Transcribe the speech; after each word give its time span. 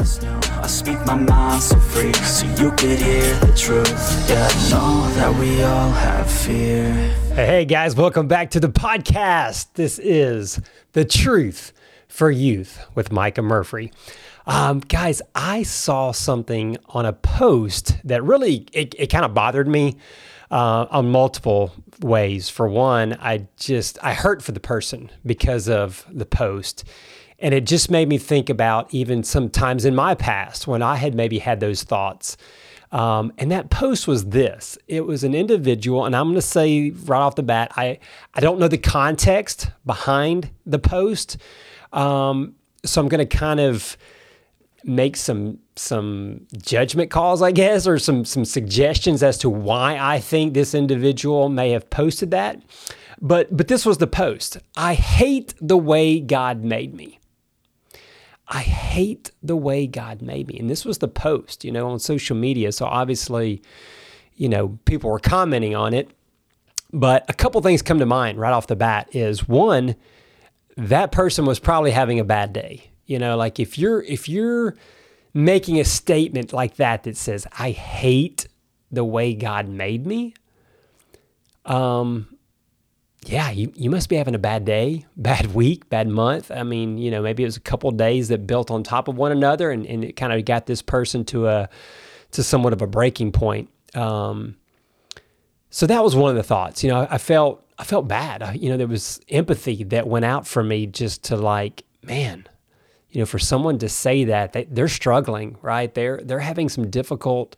I 0.00 0.66
speak 0.68 1.04
my 1.06 1.16
mind 1.16 1.60
so 1.60 1.76
free, 1.76 2.12
so 2.12 2.46
you 2.62 2.70
could 2.70 3.00
hear 3.00 3.34
the 3.40 3.52
truth. 3.56 4.30
Yeah, 4.30 4.48
I 4.48 4.70
know 4.70 5.10
that 5.14 5.34
we 5.40 5.60
all 5.62 5.90
have 5.90 6.30
fear. 6.30 6.92
Hey 7.34 7.64
guys, 7.64 7.96
welcome 7.96 8.28
back 8.28 8.52
to 8.52 8.60
the 8.60 8.68
podcast. 8.68 9.72
This 9.74 9.98
is 9.98 10.60
The 10.92 11.04
Truth 11.04 11.72
for 12.06 12.30
Youth 12.30 12.86
with 12.94 13.10
Micah 13.10 13.42
Murphy. 13.42 13.92
Um, 14.46 14.78
guys, 14.78 15.20
I 15.34 15.64
saw 15.64 16.12
something 16.12 16.76
on 16.90 17.04
a 17.04 17.12
post 17.12 17.96
that 18.04 18.22
really 18.22 18.68
it, 18.72 18.94
it 18.96 19.08
kind 19.08 19.24
of 19.24 19.34
bothered 19.34 19.66
me 19.66 19.96
uh, 20.52 20.86
on 20.90 21.10
multiple 21.10 21.72
ways. 22.00 22.48
For 22.48 22.68
one, 22.68 23.18
I 23.20 23.48
just 23.56 23.98
I 24.00 24.14
hurt 24.14 24.42
for 24.42 24.52
the 24.52 24.60
person 24.60 25.10
because 25.26 25.68
of 25.68 26.06
the 26.08 26.26
post. 26.26 26.84
And 27.38 27.54
it 27.54 27.66
just 27.66 27.90
made 27.90 28.08
me 28.08 28.18
think 28.18 28.50
about 28.50 28.92
even 28.92 29.22
some 29.22 29.48
times 29.48 29.84
in 29.84 29.94
my 29.94 30.14
past 30.14 30.66
when 30.66 30.82
I 30.82 30.96
had 30.96 31.14
maybe 31.14 31.38
had 31.38 31.60
those 31.60 31.84
thoughts. 31.84 32.36
Um, 32.90 33.32
and 33.38 33.50
that 33.50 33.70
post 33.70 34.08
was 34.08 34.26
this 34.26 34.78
it 34.88 35.02
was 35.02 35.22
an 35.22 35.34
individual, 35.34 36.06
and 36.06 36.16
I'm 36.16 36.26
going 36.26 36.36
to 36.36 36.42
say 36.42 36.90
right 36.90 37.20
off 37.20 37.34
the 37.34 37.42
bat, 37.42 37.72
I, 37.76 37.98
I 38.34 38.40
don't 38.40 38.58
know 38.58 38.68
the 38.68 38.78
context 38.78 39.70
behind 39.84 40.50
the 40.64 40.78
post. 40.78 41.36
Um, 41.92 42.54
so 42.84 43.00
I'm 43.00 43.08
going 43.08 43.26
to 43.26 43.36
kind 43.36 43.60
of 43.60 43.96
make 44.84 45.16
some 45.16 45.58
some 45.76 46.46
judgment 46.56 47.10
calls, 47.10 47.42
I 47.42 47.52
guess, 47.52 47.86
or 47.86 47.98
some 47.98 48.24
some 48.24 48.44
suggestions 48.44 49.22
as 49.22 49.36
to 49.38 49.50
why 49.50 49.98
I 49.98 50.18
think 50.18 50.54
this 50.54 50.74
individual 50.74 51.48
may 51.48 51.70
have 51.70 51.90
posted 51.90 52.30
that. 52.30 52.62
But 53.20 53.54
but 53.54 53.68
this 53.68 53.84
was 53.84 53.98
the 53.98 54.06
post. 54.06 54.58
I 54.76 54.94
hate 54.94 55.54
the 55.60 55.76
way 55.76 56.20
God 56.20 56.64
made 56.64 56.94
me. 56.94 57.18
I 58.48 58.60
hate 58.60 59.30
the 59.42 59.56
way 59.56 59.86
God 59.86 60.22
made 60.22 60.48
me. 60.48 60.58
And 60.58 60.70
this 60.70 60.84
was 60.84 60.98
the 60.98 61.08
post, 61.08 61.64
you 61.64 61.72
know, 61.72 61.90
on 61.90 61.98
social 61.98 62.34
media. 62.36 62.72
So 62.72 62.86
obviously, 62.86 63.62
you 64.36 64.48
know, 64.48 64.78
people 64.86 65.10
were 65.10 65.18
commenting 65.18 65.74
on 65.74 65.92
it. 65.92 66.10
But 66.90 67.26
a 67.28 67.34
couple 67.34 67.60
things 67.60 67.82
come 67.82 67.98
to 67.98 68.06
mind 68.06 68.38
right 68.38 68.52
off 68.52 68.66
the 68.66 68.76
bat 68.76 69.14
is 69.14 69.46
one, 69.46 69.94
that 70.78 71.12
person 71.12 71.44
was 71.44 71.58
probably 71.58 71.90
having 71.90 72.18
a 72.18 72.24
bad 72.24 72.54
day. 72.54 72.90
You 73.04 73.18
know, 73.18 73.36
like 73.36 73.60
if 73.60 73.78
you're 73.78 74.02
if 74.02 74.28
you're 74.28 74.76
making 75.34 75.78
a 75.78 75.84
statement 75.84 76.52
like 76.52 76.76
that 76.76 77.02
that 77.02 77.16
says, 77.16 77.46
I 77.58 77.72
hate 77.72 78.46
the 78.90 79.04
way 79.04 79.34
God 79.34 79.68
made 79.68 80.06
me, 80.06 80.34
um, 81.66 82.37
yeah, 83.26 83.50
you, 83.50 83.72
you 83.74 83.90
must 83.90 84.08
be 84.08 84.16
having 84.16 84.34
a 84.34 84.38
bad 84.38 84.64
day, 84.64 85.06
bad 85.16 85.54
week, 85.54 85.88
bad 85.88 86.08
month. 86.08 86.50
I 86.50 86.62
mean, 86.62 86.98
you 86.98 87.10
know, 87.10 87.22
maybe 87.22 87.42
it 87.42 87.46
was 87.46 87.56
a 87.56 87.60
couple 87.60 87.90
days 87.90 88.28
that 88.28 88.46
built 88.46 88.70
on 88.70 88.82
top 88.82 89.08
of 89.08 89.16
one 89.16 89.32
another 89.32 89.70
and, 89.70 89.86
and 89.86 90.04
it 90.04 90.16
kind 90.16 90.32
of 90.32 90.44
got 90.44 90.66
this 90.66 90.82
person 90.82 91.24
to 91.26 91.48
a 91.48 91.68
to 92.30 92.42
somewhat 92.42 92.74
of 92.74 92.82
a 92.82 92.86
breaking 92.86 93.32
point. 93.32 93.70
Um, 93.94 94.56
so 95.70 95.86
that 95.86 96.02
was 96.02 96.14
one 96.14 96.30
of 96.30 96.36
the 96.36 96.42
thoughts. 96.42 96.84
You 96.84 96.90
know, 96.90 97.06
I 97.10 97.18
felt 97.18 97.64
I 97.78 97.84
felt 97.84 98.08
bad. 98.08 98.42
I, 98.42 98.54
you 98.54 98.68
know, 98.68 98.76
there 98.76 98.86
was 98.86 99.20
empathy 99.28 99.84
that 99.84 100.06
went 100.06 100.24
out 100.24 100.46
for 100.46 100.62
me 100.62 100.86
just 100.86 101.24
to 101.24 101.36
like, 101.36 101.84
man, 102.02 102.46
you 103.10 103.20
know, 103.20 103.26
for 103.26 103.38
someone 103.38 103.78
to 103.78 103.88
say 103.88 104.24
that 104.24 104.52
they, 104.52 104.64
they're 104.64 104.88
struggling, 104.88 105.56
right? 105.62 105.92
They're 105.92 106.20
they're 106.22 106.40
having 106.40 106.68
some 106.68 106.90
difficult 106.90 107.56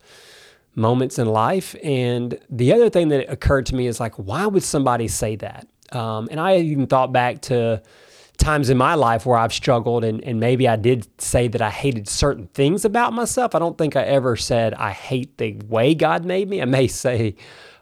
moments 0.75 1.19
in 1.19 1.27
life. 1.27 1.75
And 1.83 2.39
the 2.49 2.73
other 2.73 2.89
thing 2.89 3.09
that 3.09 3.29
occurred 3.31 3.65
to 3.67 3.75
me 3.75 3.87
is 3.87 3.99
like, 3.99 4.15
why 4.15 4.45
would 4.45 4.63
somebody 4.63 5.07
say 5.07 5.35
that? 5.37 5.67
Um, 5.91 6.27
and 6.31 6.39
I 6.39 6.57
even 6.57 6.87
thought 6.87 7.11
back 7.11 7.41
to 7.43 7.81
times 8.37 8.69
in 8.69 8.77
my 8.77 8.95
life 8.95 9.25
where 9.25 9.37
I've 9.37 9.53
struggled, 9.53 10.03
and, 10.03 10.23
and 10.23 10.39
maybe 10.39 10.67
I 10.67 10.75
did 10.75 11.07
say 11.21 11.47
that 11.49 11.61
I 11.61 11.69
hated 11.69 12.07
certain 12.07 12.47
things 12.47 12.85
about 12.85 13.13
myself. 13.13 13.55
I 13.55 13.59
don't 13.59 13.77
think 13.77 13.95
I 13.95 14.03
ever 14.03 14.35
said 14.35 14.73
I 14.73 14.91
hate 14.91 15.37
the 15.37 15.53
way 15.67 15.93
God 15.93 16.25
made 16.25 16.49
me. 16.49 16.61
I 16.61 16.65
may 16.65 16.87
say, 17.03 17.35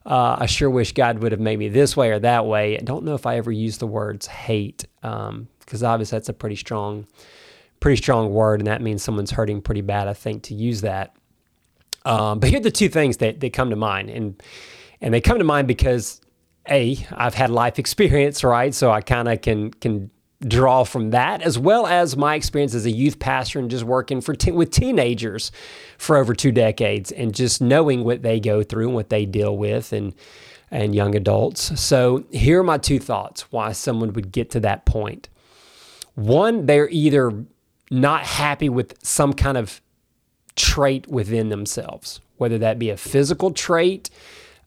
uh, 0.06 0.38
I 0.40 0.46
sure 0.46 0.70
wish 0.70 0.94
God 0.94 1.20
would 1.20 1.32
have 1.32 1.42
made 1.42 1.60
me 1.60 1.70
this 1.70 1.96
way 1.96 2.12
or 2.12 2.20
that 2.20 2.46
way. 2.46 2.78
I 2.78 2.82
don't 2.82 3.06
know 3.06 3.16
if 3.16 3.26
I 3.26 3.38
ever 3.38 3.52
used 3.52 3.80
the 3.80 3.88
words 3.88 4.28
hate, 4.28 4.86
because 5.02 5.84
um, 5.84 5.86
obviously 5.86 6.18
that's 6.18 6.30
a 6.30 6.34
pretty 6.34 6.56
strong, 6.56 7.06
pretty 7.80 7.98
strong 7.98 8.34
word, 8.34 8.60
and 8.60 8.68
that 8.68 8.82
means 8.82 9.04
someone's 9.04 9.32
hurting 9.32 9.62
pretty 9.62 9.82
bad. 9.82 10.08
I 10.08 10.14
think 10.14 10.44
to 10.44 10.56
use 10.56 10.82
that. 10.82 11.16
Um, 12.06 12.40
but 12.40 12.50
here 12.50 12.60
are 12.60 12.64
the 12.64 12.72
two 12.72 12.90
things 12.90 13.18
that, 13.18 13.40
that 13.40 13.54
come 13.54 13.70
to 13.70 13.76
mind. 13.76 14.10
And, 14.10 14.42
and 15.02 15.14
they 15.14 15.22
come 15.22 15.38
to 15.38 15.44
mind 15.44 15.68
because 15.68 16.22
A, 16.70 16.98
I've 17.12 17.36
had 17.36 17.50
life 17.50 17.80
experience, 17.80 18.44
right? 18.44 18.74
So 18.74 18.92
I 18.92 19.02
kind 19.02 19.28
of 19.28 19.42
can, 19.42 19.72
can 19.72 20.10
draw 20.48 20.86
from 20.86 21.10
that, 21.10 21.42
as 21.42 21.60
well 21.60 21.86
as 21.86 22.16
my 22.16 22.36
experience 22.36 22.74
as 22.74 22.86
a 22.86 22.92
youth 22.92 23.20
pastor 23.20 23.60
and 23.60 23.70
just 23.70 23.84
working 23.84 24.22
for 24.22 24.34
te- 24.34 24.52
with 24.52 24.72
teenagers 24.72 25.52
for 25.98 26.16
over 26.16 26.34
two 26.34 26.52
decades 26.52 27.12
and 27.12 27.36
just 27.36 27.62
knowing 27.62 28.04
what 28.06 28.22
they 28.22 28.40
go 28.40 28.64
through 28.64 28.86
and 28.88 28.96
what 28.96 29.10
they 29.10 29.26
deal 29.26 29.58
with 29.58 29.92
and, 29.92 30.16
and 30.72 30.96
young 30.96 31.16
adults. 31.16 31.78
So 31.80 32.24
here 32.32 32.62
are 32.62 32.64
my 32.64 32.78
two 32.78 33.00
thoughts 33.00 33.52
why 33.52 33.74
someone 33.74 34.14
would 34.14 34.32
get 34.32 34.50
to 34.52 34.62
that 34.62 34.86
point. 34.86 35.28
One, 36.16 36.66
they're 36.66 36.90
either 36.90 37.46
not 37.92 38.24
happy 38.24 38.70
with 38.70 38.96
some 39.04 39.34
kind 39.34 39.58
of 39.58 39.82
trait 40.60 41.08
within 41.08 41.48
themselves, 41.50 42.20
whether 42.38 42.58
that 42.58 42.78
be 42.78 42.90
a 42.90 42.98
physical 42.98 43.52
trait, 43.52 44.10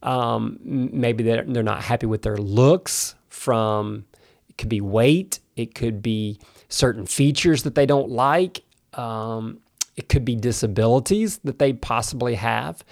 um, 0.02 0.58
maybe 0.64 1.22
they're, 1.22 1.44
they're 1.44 1.62
not 1.62 1.82
happy 1.82 2.06
with 2.06 2.22
their 2.22 2.38
looks 2.38 3.14
from 3.28 4.06
it 4.48 4.56
could 4.56 4.70
be 4.70 4.80
weight, 4.80 5.38
it 5.54 5.74
could 5.74 6.02
be 6.02 6.38
certain 6.68 7.04
features 7.06 7.62
that 7.64 7.74
they 7.74 7.84
don't 7.84 8.08
like, 8.08 8.62
um, 8.94 9.58
it 9.96 10.08
could 10.08 10.24
be 10.24 10.34
disabilities 10.34 11.38
that 11.44 11.58
they 11.58 11.74
possibly 11.74 12.36
have, 12.36 12.82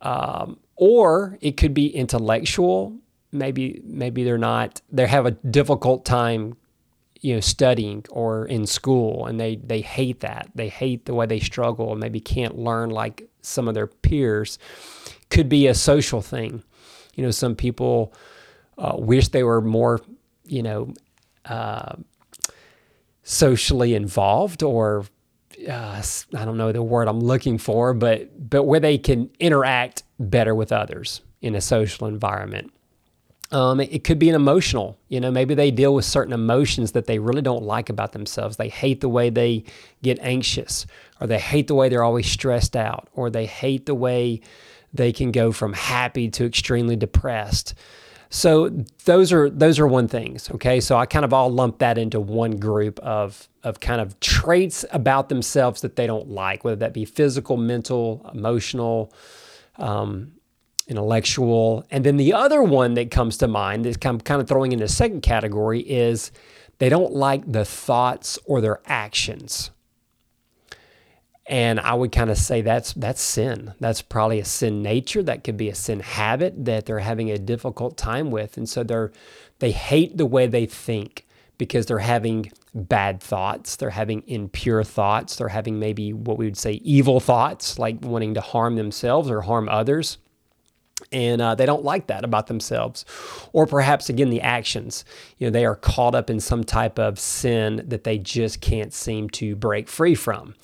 um, 0.00 0.58
or 0.76 1.36
it 1.40 1.56
could 1.56 1.74
be 1.74 1.88
intellectual. 1.88 2.96
Maybe 3.32 3.80
maybe 3.84 4.24
they're 4.24 4.38
not 4.38 4.80
they 4.90 5.06
have 5.06 5.26
a 5.26 5.32
difficult 5.32 6.04
time 6.04 6.56
you 7.20 7.34
know 7.34 7.40
studying 7.40 8.04
or 8.10 8.46
in 8.46 8.66
school 8.66 9.26
and 9.26 9.38
they 9.38 9.56
they 9.56 9.80
hate 9.80 10.20
that. 10.20 10.50
They 10.54 10.68
hate 10.68 11.04
the 11.04 11.14
way 11.14 11.26
they 11.26 11.40
struggle 11.40 11.92
and 11.92 12.00
maybe 12.00 12.20
can't 12.20 12.58
learn 12.58 12.90
like 12.90 13.28
some 13.42 13.68
of 13.68 13.74
their 13.74 13.86
peers. 13.86 14.58
Could 15.28 15.48
be 15.48 15.66
a 15.66 15.74
social 15.74 16.22
thing. 16.22 16.62
You 17.14 17.24
know 17.24 17.30
some 17.30 17.54
people 17.54 18.14
uh, 18.78 18.94
wish 18.96 19.28
they 19.28 19.42
were 19.42 19.60
more 19.60 20.00
you 20.46 20.62
know 20.62 20.94
uh, 21.44 21.96
socially 23.22 23.94
involved 23.94 24.62
or 24.62 25.04
uh, 25.68 26.02
I 26.34 26.44
don't 26.44 26.56
know 26.56 26.72
the 26.72 26.82
word 26.82 27.06
I'm 27.08 27.20
looking 27.20 27.58
for 27.58 27.92
but 27.92 28.50
but 28.50 28.64
where 28.64 28.80
they 28.80 28.98
can 28.98 29.30
interact 29.38 30.04
better 30.18 30.54
with 30.54 30.72
others 30.72 31.20
in 31.42 31.54
a 31.54 31.60
social 31.60 32.06
environment 32.06 32.72
um, 33.52 33.80
it, 33.80 33.92
it, 33.92 34.04
could 34.04 34.18
be 34.18 34.28
an 34.28 34.34
emotional, 34.34 34.98
you 35.08 35.20
know, 35.20 35.30
maybe 35.30 35.54
they 35.54 35.70
deal 35.70 35.94
with 35.94 36.04
certain 36.04 36.32
emotions 36.32 36.92
that 36.92 37.06
they 37.06 37.18
really 37.18 37.42
don't 37.42 37.64
like 37.64 37.90
about 37.90 38.12
themselves. 38.12 38.56
They 38.56 38.68
hate 38.68 39.00
the 39.00 39.08
way 39.08 39.28
they 39.28 39.64
get 40.02 40.18
anxious, 40.20 40.86
or 41.20 41.26
they 41.26 41.38
hate 41.38 41.66
the 41.66 41.74
way 41.74 41.88
they're 41.88 42.04
always 42.04 42.30
stressed 42.30 42.76
out, 42.76 43.08
or 43.12 43.28
they 43.28 43.46
hate 43.46 43.86
the 43.86 43.94
way 43.94 44.40
they 44.92 45.12
can 45.12 45.32
go 45.32 45.52
from 45.52 45.72
happy 45.72 46.28
to 46.30 46.44
extremely 46.44 46.96
depressed. 46.96 47.74
So 48.32 48.68
those 49.04 49.32
are 49.32 49.50
those 49.50 49.80
are 49.80 49.88
one 49.88 50.06
things. 50.06 50.48
Okay, 50.52 50.78
so 50.80 50.96
I 50.96 51.04
kind 51.04 51.24
of 51.24 51.32
all 51.32 51.50
lump 51.50 51.78
that 51.78 51.98
into 51.98 52.20
one 52.20 52.58
group 52.58 53.00
of 53.00 53.48
of 53.64 53.80
kind 53.80 54.00
of 54.00 54.18
traits 54.20 54.84
about 54.92 55.28
themselves 55.28 55.80
that 55.80 55.96
they 55.96 56.06
don't 56.06 56.28
like, 56.28 56.62
whether 56.62 56.76
that 56.76 56.94
be 56.94 57.04
physical, 57.04 57.56
mental, 57.56 58.30
emotional, 58.32 59.12
um, 59.78 60.32
intellectual. 60.90 61.86
And 61.90 62.04
then 62.04 62.16
the 62.16 62.32
other 62.34 62.62
one 62.62 62.94
that 62.94 63.10
comes 63.10 63.38
to 63.38 63.48
mind 63.48 63.84
that 63.84 64.04
I'm 64.04 64.20
kind 64.20 64.42
of 64.42 64.48
throwing 64.48 64.72
in 64.72 64.80
the 64.80 64.88
second 64.88 65.22
category 65.22 65.80
is 65.80 66.32
they 66.78 66.88
don't 66.88 67.12
like 67.12 67.50
the 67.50 67.64
thoughts 67.64 68.38
or 68.44 68.60
their 68.60 68.80
actions. 68.86 69.70
And 71.46 71.80
I 71.80 71.94
would 71.94 72.12
kind 72.12 72.30
of 72.30 72.38
say 72.38 72.60
that's 72.60 72.92
that's 72.92 73.20
sin. 73.20 73.74
That's 73.80 74.02
probably 74.02 74.40
a 74.40 74.44
sin 74.44 74.82
nature. 74.82 75.22
That 75.22 75.42
could 75.42 75.56
be 75.56 75.68
a 75.68 75.74
sin 75.74 76.00
habit 76.00 76.64
that 76.64 76.86
they're 76.86 77.00
having 77.00 77.30
a 77.30 77.38
difficult 77.38 77.96
time 77.96 78.30
with. 78.30 78.56
And 78.56 78.68
so 78.68 78.82
they're 78.82 79.12
they 79.60 79.72
hate 79.72 80.16
the 80.16 80.26
way 80.26 80.46
they 80.46 80.66
think 80.66 81.26
because 81.58 81.86
they're 81.86 81.98
having 81.98 82.50
bad 82.74 83.20
thoughts. 83.20 83.76
They're 83.76 83.90
having 83.90 84.22
impure 84.26 84.82
thoughts. 84.84 85.36
They're 85.36 85.48
having 85.48 85.78
maybe 85.78 86.12
what 86.12 86.38
we 86.38 86.46
would 86.46 86.56
say 86.56 86.74
evil 86.84 87.20
thoughts, 87.20 87.78
like 87.78 88.02
wanting 88.02 88.34
to 88.34 88.40
harm 88.40 88.76
themselves 88.76 89.30
or 89.30 89.42
harm 89.42 89.68
others 89.68 90.18
and 91.12 91.40
uh, 91.40 91.54
they 91.54 91.66
don't 91.66 91.84
like 91.84 92.06
that 92.08 92.24
about 92.24 92.46
themselves. 92.46 93.04
Or 93.52 93.66
perhaps 93.66 94.08
again 94.08 94.30
the 94.30 94.40
actions. 94.40 95.04
You 95.38 95.46
know 95.46 95.50
they 95.50 95.64
are 95.64 95.76
caught 95.76 96.14
up 96.14 96.30
in 96.30 96.40
some 96.40 96.64
type 96.64 96.98
of 96.98 97.18
sin 97.18 97.84
that 97.86 98.04
they 98.04 98.18
just 98.18 98.60
can't 98.60 98.92
seem 98.92 99.30
to 99.30 99.56
break 99.56 99.88
free 99.88 100.14
from. 100.14 100.54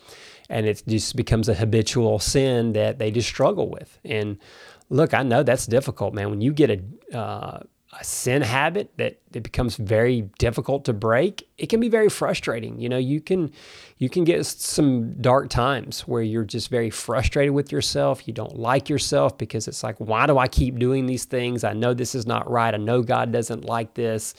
And 0.48 0.66
it 0.66 0.82
just 0.86 1.16
becomes 1.16 1.48
a 1.48 1.54
habitual 1.54 2.18
sin 2.18 2.72
that 2.74 2.98
they 2.98 3.10
just 3.10 3.28
struggle 3.28 3.68
with. 3.68 3.98
And 4.04 4.38
look 4.88 5.12
i 5.12 5.22
know 5.22 5.42
that's 5.42 5.66
difficult 5.66 6.14
man. 6.14 6.30
When 6.30 6.40
you 6.40 6.52
get 6.52 6.70
a 6.70 7.16
uh, 7.16 7.60
a 7.98 8.04
sin 8.04 8.42
habit 8.42 8.90
that 8.98 9.18
it 9.32 9.42
becomes 9.42 9.76
very 9.76 10.22
difficult 10.38 10.84
to 10.84 10.92
break, 10.92 11.48
it 11.56 11.68
can 11.68 11.80
be 11.80 11.88
very 11.88 12.08
frustrating. 12.08 12.78
You 12.78 12.88
know, 12.88 12.98
you 12.98 13.20
can 13.20 13.52
you 13.98 14.10
can 14.10 14.24
get 14.24 14.44
some 14.44 15.14
dark 15.20 15.48
times 15.48 16.00
where 16.02 16.22
you're 16.22 16.44
just 16.44 16.68
very 16.68 16.90
frustrated 16.90 17.54
with 17.54 17.72
yourself. 17.72 18.26
You 18.28 18.34
don't 18.34 18.56
like 18.58 18.88
yourself 18.88 19.38
because 19.38 19.68
it's 19.68 19.82
like, 19.82 19.96
why 19.98 20.26
do 20.26 20.36
I 20.36 20.48
keep 20.48 20.78
doing 20.78 21.06
these 21.06 21.24
things? 21.24 21.64
I 21.64 21.72
know 21.72 21.94
this 21.94 22.14
is 22.14 22.26
not 22.26 22.50
right. 22.50 22.74
I 22.74 22.78
know 22.78 23.02
God 23.02 23.32
doesn't 23.32 23.64
like 23.64 23.94
this, 23.94 24.34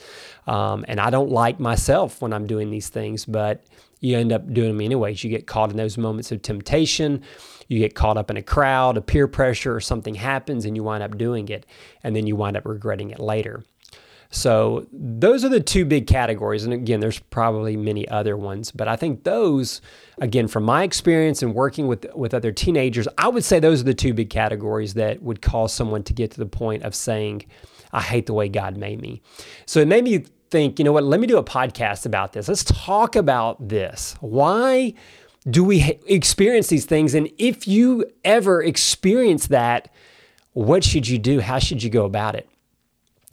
um, 0.46 0.84
and 0.88 1.00
I 1.00 1.10
don't 1.10 1.30
like 1.30 1.58
myself 1.58 2.22
when 2.22 2.32
I'm 2.32 2.46
doing 2.46 2.70
these 2.70 2.88
things. 2.88 3.24
But 3.24 3.64
you 4.00 4.16
end 4.16 4.32
up 4.32 4.52
doing 4.52 4.68
them 4.68 4.80
anyways. 4.80 5.22
You 5.24 5.30
get 5.30 5.46
caught 5.46 5.70
in 5.70 5.76
those 5.76 5.98
moments 5.98 6.32
of 6.32 6.42
temptation 6.42 7.22
you 7.68 7.78
get 7.78 7.94
caught 7.94 8.16
up 8.16 8.30
in 8.30 8.36
a 8.36 8.42
crowd, 8.42 8.96
a 8.96 9.02
peer 9.02 9.28
pressure, 9.28 9.76
or 9.76 9.80
something 9.80 10.14
happens 10.14 10.64
and 10.64 10.74
you 10.74 10.82
wind 10.82 11.02
up 11.02 11.16
doing 11.16 11.48
it, 11.48 11.66
and 12.02 12.16
then 12.16 12.26
you 12.26 12.34
wind 12.34 12.56
up 12.56 12.64
regretting 12.64 13.10
it 13.10 13.20
later. 13.20 13.62
So 14.30 14.86
those 14.92 15.42
are 15.44 15.48
the 15.48 15.60
two 15.60 15.84
big 15.86 16.06
categories. 16.06 16.64
And 16.64 16.74
again, 16.74 17.00
there's 17.00 17.18
probably 17.18 17.76
many 17.76 18.06
other 18.08 18.36
ones, 18.36 18.70
but 18.70 18.88
I 18.88 18.96
think 18.96 19.24
those, 19.24 19.80
again, 20.18 20.48
from 20.48 20.64
my 20.64 20.82
experience 20.82 21.42
and 21.42 21.54
working 21.54 21.86
with, 21.86 22.06
with 22.14 22.34
other 22.34 22.52
teenagers, 22.52 23.08
I 23.16 23.28
would 23.28 23.44
say 23.44 23.58
those 23.58 23.80
are 23.80 23.84
the 23.84 23.94
two 23.94 24.12
big 24.12 24.28
categories 24.28 24.94
that 24.94 25.22
would 25.22 25.40
cause 25.40 25.72
someone 25.72 26.02
to 26.04 26.12
get 26.12 26.30
to 26.32 26.38
the 26.38 26.46
point 26.46 26.82
of 26.82 26.94
saying, 26.94 27.44
I 27.92 28.02
hate 28.02 28.26
the 28.26 28.34
way 28.34 28.50
God 28.50 28.76
made 28.76 29.00
me. 29.00 29.22
So 29.64 29.80
it 29.80 29.88
made 29.88 30.04
me 30.04 30.26
think, 30.50 30.78
you 30.78 30.84
know 30.84 30.92
what, 30.92 31.04
let 31.04 31.20
me 31.20 31.26
do 31.26 31.38
a 31.38 31.44
podcast 31.44 32.06
about 32.06 32.32
this. 32.32 32.48
Let's 32.48 32.64
talk 32.64 33.16
about 33.16 33.68
this. 33.68 34.16
Why 34.20 34.94
do 35.48 35.64
we 35.64 35.98
experience 36.06 36.68
these 36.68 36.84
things? 36.84 37.14
And 37.14 37.30
if 37.38 37.66
you 37.68 38.04
ever 38.24 38.62
experience 38.62 39.48
that, 39.48 39.92
what 40.52 40.84
should 40.84 41.08
you 41.08 41.18
do? 41.18 41.40
How 41.40 41.58
should 41.58 41.82
you 41.82 41.90
go 41.90 42.04
about 42.04 42.34
it? 42.34 42.48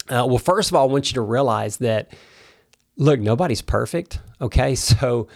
Uh, 0.08 0.24
well, 0.28 0.38
first 0.38 0.70
of 0.70 0.76
all, 0.76 0.88
I 0.88 0.92
want 0.92 1.10
you 1.10 1.14
to 1.14 1.22
realize 1.22 1.78
that, 1.78 2.12
look, 2.96 3.20
nobody's 3.20 3.62
perfect. 3.62 4.20
Okay. 4.40 4.76
So, 4.86 5.28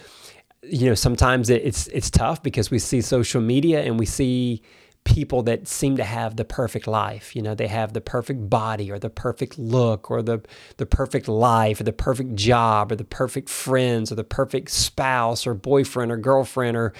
you 0.63 0.85
know, 0.87 0.93
sometimes 0.93 1.49
it's, 1.49 1.87
it's 1.87 2.11
tough 2.11 2.43
because 2.43 2.69
we 2.69 2.77
see 2.77 3.01
social 3.01 3.41
media 3.41 3.81
and 3.81 3.97
we 3.97 4.05
see 4.05 4.61
people 5.03 5.41
that 5.43 5.67
seem 5.67 5.97
to 5.97 6.03
have 6.03 6.35
the 6.35 6.45
perfect 6.45 6.87
life. 6.87 7.35
You 7.35 7.41
know, 7.41 7.55
they 7.55 7.67
have 7.67 7.93
the 7.93 8.01
perfect 8.01 8.49
body 8.49 8.91
or 8.91 8.99
the 8.99 9.09
perfect 9.09 9.57
look 9.57 10.11
or 10.11 10.21
the, 10.21 10.41
the 10.77 10.85
perfect 10.85 11.27
life 11.27 11.79
or 11.79 11.83
the 11.83 11.93
perfect 11.93 12.35
job 12.35 12.91
or 12.91 12.95
the 12.95 13.03
perfect 13.03 13.49
friends 13.49 14.11
or 14.11 14.15
the 14.15 14.23
perfect 14.23 14.69
spouse 14.69 15.47
or 15.47 15.53
boyfriend 15.53 16.11
or 16.11 16.17
girlfriend 16.17 16.77
or, 16.77 16.93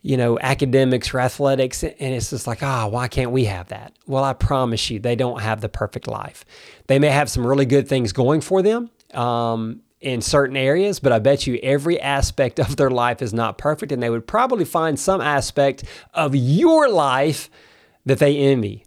you 0.00 0.16
know, 0.16 0.38
academics 0.40 1.12
or 1.12 1.20
athletics. 1.20 1.82
And 1.82 2.14
it's 2.14 2.30
just 2.30 2.46
like, 2.46 2.62
ah, 2.62 2.84
oh, 2.84 2.88
why 2.88 3.08
can't 3.08 3.32
we 3.32 3.44
have 3.46 3.68
that? 3.68 3.94
Well, 4.06 4.22
I 4.22 4.32
promise 4.32 4.88
you, 4.90 5.00
they 5.00 5.16
don't 5.16 5.40
have 5.40 5.60
the 5.60 5.68
perfect 5.68 6.06
life. 6.06 6.44
They 6.86 6.98
may 6.98 7.08
have 7.08 7.28
some 7.28 7.46
really 7.46 7.66
good 7.66 7.88
things 7.88 8.12
going 8.12 8.42
for 8.42 8.62
them. 8.62 8.90
Um, 9.12 9.80
in 10.04 10.20
certain 10.20 10.56
areas, 10.56 11.00
but 11.00 11.12
I 11.12 11.18
bet 11.18 11.46
you 11.46 11.58
every 11.62 11.98
aspect 11.98 12.60
of 12.60 12.76
their 12.76 12.90
life 12.90 13.22
is 13.22 13.32
not 13.32 13.56
perfect, 13.56 13.90
and 13.90 14.02
they 14.02 14.10
would 14.10 14.26
probably 14.26 14.66
find 14.66 15.00
some 15.00 15.22
aspect 15.22 15.82
of 16.12 16.36
your 16.36 16.90
life 16.90 17.48
that 18.04 18.18
they 18.18 18.36
envy. 18.36 18.84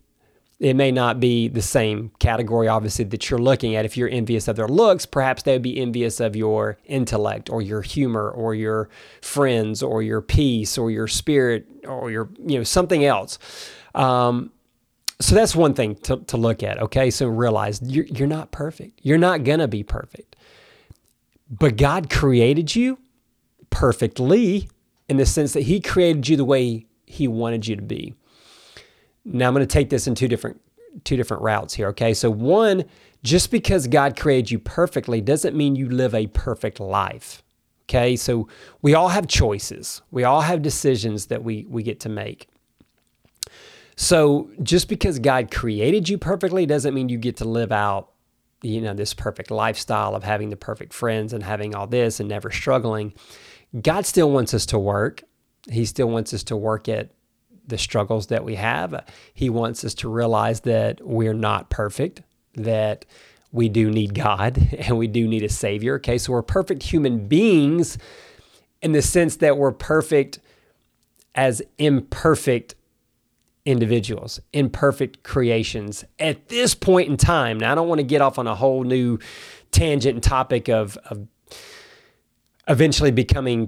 It 0.59 0.75
may 0.75 0.91
not 0.91 1.19
be 1.19 1.47
the 1.47 1.61
same 1.61 2.11
category, 2.19 2.67
obviously, 2.67 3.05
that 3.05 3.29
you're 3.29 3.39
looking 3.39 3.75
at. 3.75 3.83
If 3.83 3.97
you're 3.97 4.09
envious 4.09 4.47
of 4.47 4.55
their 4.55 4.67
looks, 4.67 5.07
perhaps 5.07 5.43
they 5.43 5.53
would 5.53 5.61
be 5.63 5.79
envious 5.79 6.19
of 6.19 6.35
your 6.35 6.77
intellect 6.85 7.49
or 7.49 7.61
your 7.61 7.81
humor 7.81 8.29
or 8.29 8.53
your 8.53 8.89
friends 9.21 9.81
or 9.81 10.03
your 10.03 10.21
peace 10.21 10.77
or 10.77 10.91
your 10.91 11.07
spirit 11.07 11.67
or 11.87 12.11
your, 12.11 12.29
you 12.43 12.57
know, 12.57 12.63
something 12.63 13.05
else. 13.05 13.39
Um, 13.93 14.51
so 15.19 15.33
that's 15.33 15.55
one 15.55 15.73
thing 15.73 15.95
to, 15.95 16.17
to 16.17 16.37
look 16.37 16.61
at. 16.61 16.79
Okay. 16.79 17.09
So 17.09 17.27
realize 17.27 17.81
you're, 17.83 18.05
you're 18.05 18.27
not 18.27 18.51
perfect. 18.51 18.99
You're 19.03 19.17
not 19.17 19.43
going 19.43 19.59
to 19.59 19.67
be 19.67 19.83
perfect. 19.83 20.35
But 21.49 21.77
God 21.77 22.09
created 22.09 22.75
you 22.75 22.99
perfectly 23.69 24.69
in 25.07 25.17
the 25.17 25.25
sense 25.25 25.53
that 25.53 25.61
He 25.61 25.79
created 25.79 26.27
you 26.27 26.37
the 26.37 26.45
way 26.45 26.85
He 27.05 27.27
wanted 27.27 27.67
you 27.67 27.75
to 27.75 27.81
be. 27.81 28.13
Now 29.23 29.47
I'm 29.47 29.53
going 29.53 29.65
to 29.65 29.71
take 29.71 29.89
this 29.89 30.07
in 30.07 30.15
two 30.15 30.27
different 30.27 30.61
two 31.03 31.15
different 31.15 31.43
routes 31.43 31.73
here. 31.73 31.89
Okay, 31.89 32.13
so 32.13 32.29
one, 32.29 32.83
just 33.23 33.51
because 33.51 33.87
God 33.87 34.17
created 34.19 34.49
you 34.49 34.59
perfectly 34.59 35.21
doesn't 35.21 35.55
mean 35.55 35.75
you 35.75 35.89
live 35.89 36.15
a 36.15 36.27
perfect 36.27 36.79
life. 36.79 37.43
Okay, 37.83 38.15
so 38.15 38.47
we 38.81 38.93
all 38.95 39.09
have 39.09 39.27
choices. 39.27 40.01
We 40.11 40.23
all 40.23 40.41
have 40.41 40.61
decisions 40.61 41.27
that 41.27 41.43
we 41.43 41.65
we 41.69 41.83
get 41.83 41.99
to 42.01 42.09
make. 42.09 42.47
So 43.95 44.49
just 44.61 44.89
because 44.89 45.17
God 45.19 45.49
created 45.49 46.07
you 46.07 46.17
perfectly 46.17 46.65
doesn't 46.65 46.93
mean 46.93 47.09
you 47.09 47.17
get 47.17 47.37
to 47.37 47.45
live 47.45 47.71
out 47.71 48.11
you 48.61 48.81
know, 48.81 48.93
this 48.93 49.13
perfect 49.13 49.51
lifestyle 49.51 50.15
of 50.15 50.23
having 50.23 50.49
the 50.49 50.55
perfect 50.55 50.93
friends 50.93 51.33
and 51.33 51.43
having 51.43 51.75
all 51.75 51.87
this 51.87 52.19
and 52.19 52.29
never 52.29 52.51
struggling. 52.51 53.13
God 53.81 54.05
still 54.05 54.31
wants 54.31 54.53
us 54.53 54.65
to 54.67 54.79
work. 54.79 55.23
He 55.69 55.85
still 55.85 56.09
wants 56.09 56.33
us 56.33 56.43
to 56.45 56.55
work 56.55 56.87
at 56.89 57.11
the 57.65 57.77
struggles 57.77 58.27
that 58.27 58.43
we 58.43 58.55
have. 58.55 59.05
He 59.33 59.49
wants 59.49 59.83
us 59.83 59.93
to 59.95 60.09
realize 60.09 60.61
that 60.61 61.05
we're 61.05 61.33
not 61.33 61.69
perfect, 61.69 62.21
that 62.55 63.05
we 63.51 63.69
do 63.69 63.91
need 63.91 64.13
God 64.13 64.57
and 64.77 64.97
we 64.97 65.07
do 65.07 65.27
need 65.27 65.43
a 65.43 65.49
Savior. 65.49 65.95
Okay, 65.95 66.17
so 66.17 66.31
we're 66.31 66.41
perfect 66.41 66.83
human 66.83 67.27
beings 67.27 67.97
in 68.81 68.91
the 68.91 69.01
sense 69.01 69.37
that 69.37 69.57
we're 69.57 69.71
perfect 69.71 70.39
as 71.35 71.61
imperfect 71.77 72.75
individuals, 73.67 74.39
imperfect 74.53 75.23
creations 75.23 76.05
at 76.19 76.47
this 76.47 76.73
point 76.73 77.09
in 77.09 77.17
time. 77.17 77.59
Now, 77.59 77.73
I 77.73 77.75
don't 77.75 77.89
want 77.89 77.99
to 77.99 78.03
get 78.03 78.21
off 78.21 78.39
on 78.39 78.47
a 78.47 78.55
whole 78.55 78.85
new 78.85 79.19
tangent 79.71 80.15
and 80.15 80.23
topic 80.23 80.69
of, 80.69 80.97
of 81.09 81.27
eventually 82.69 83.11
becoming 83.11 83.67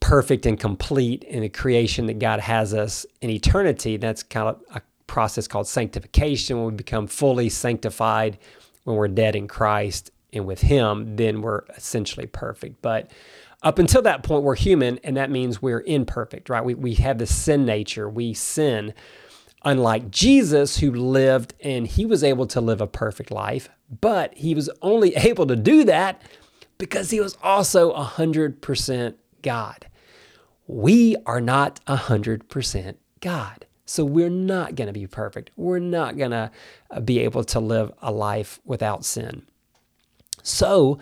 perfect 0.00 0.44
and 0.44 0.60
complete 0.60 1.24
in 1.24 1.42
a 1.42 1.48
creation 1.48 2.06
that 2.06 2.18
God 2.18 2.40
has 2.40 2.74
us 2.74 3.06
in 3.22 3.30
eternity. 3.30 3.96
That's 3.96 4.22
kind 4.22 4.48
of 4.48 4.62
a 4.74 4.82
process 5.06 5.48
called 5.48 5.66
sanctification 5.66 6.58
when 6.58 6.66
we 6.66 6.72
become 6.74 7.06
fully 7.06 7.48
sanctified 7.48 8.36
when 8.84 8.96
we're 8.96 9.08
dead 9.08 9.34
in 9.34 9.48
Christ 9.48 10.10
and 10.34 10.46
with 10.46 10.60
Him, 10.60 11.16
then 11.16 11.40
we're 11.40 11.62
essentially 11.74 12.26
perfect. 12.26 12.82
But 12.82 13.10
up 13.62 13.78
until 13.78 14.02
that 14.02 14.22
point, 14.22 14.44
we're 14.44 14.56
human, 14.56 14.98
and 14.98 15.16
that 15.16 15.30
means 15.30 15.62
we're 15.62 15.82
imperfect, 15.82 16.50
right? 16.50 16.62
We, 16.62 16.74
we 16.74 16.94
have 16.96 17.16
the 17.16 17.26
sin 17.26 17.64
nature, 17.64 18.08
we 18.08 18.34
sin. 18.34 18.92
Unlike 19.64 20.10
Jesus, 20.10 20.78
who 20.78 20.92
lived 20.92 21.54
and 21.60 21.86
he 21.86 22.06
was 22.06 22.22
able 22.22 22.46
to 22.46 22.60
live 22.60 22.80
a 22.80 22.86
perfect 22.86 23.30
life, 23.30 23.68
but 24.00 24.34
he 24.34 24.54
was 24.54 24.70
only 24.82 25.14
able 25.16 25.46
to 25.46 25.56
do 25.56 25.84
that 25.84 26.22
because 26.78 27.10
he 27.10 27.20
was 27.20 27.36
also 27.42 27.92
100% 27.92 29.14
God. 29.42 29.86
We 30.66 31.16
are 31.26 31.40
not 31.40 31.84
100% 31.86 32.94
God. 33.20 33.66
So 33.84 34.04
we're 34.04 34.28
not 34.28 34.74
going 34.74 34.86
to 34.86 34.92
be 34.92 35.06
perfect. 35.06 35.50
We're 35.56 35.78
not 35.78 36.18
going 36.18 36.30
to 36.32 36.50
uh, 36.90 37.00
be 37.00 37.20
able 37.20 37.42
to 37.44 37.58
live 37.58 37.90
a 38.02 38.12
life 38.12 38.60
without 38.64 39.04
sin. 39.04 39.42
So, 40.42 40.98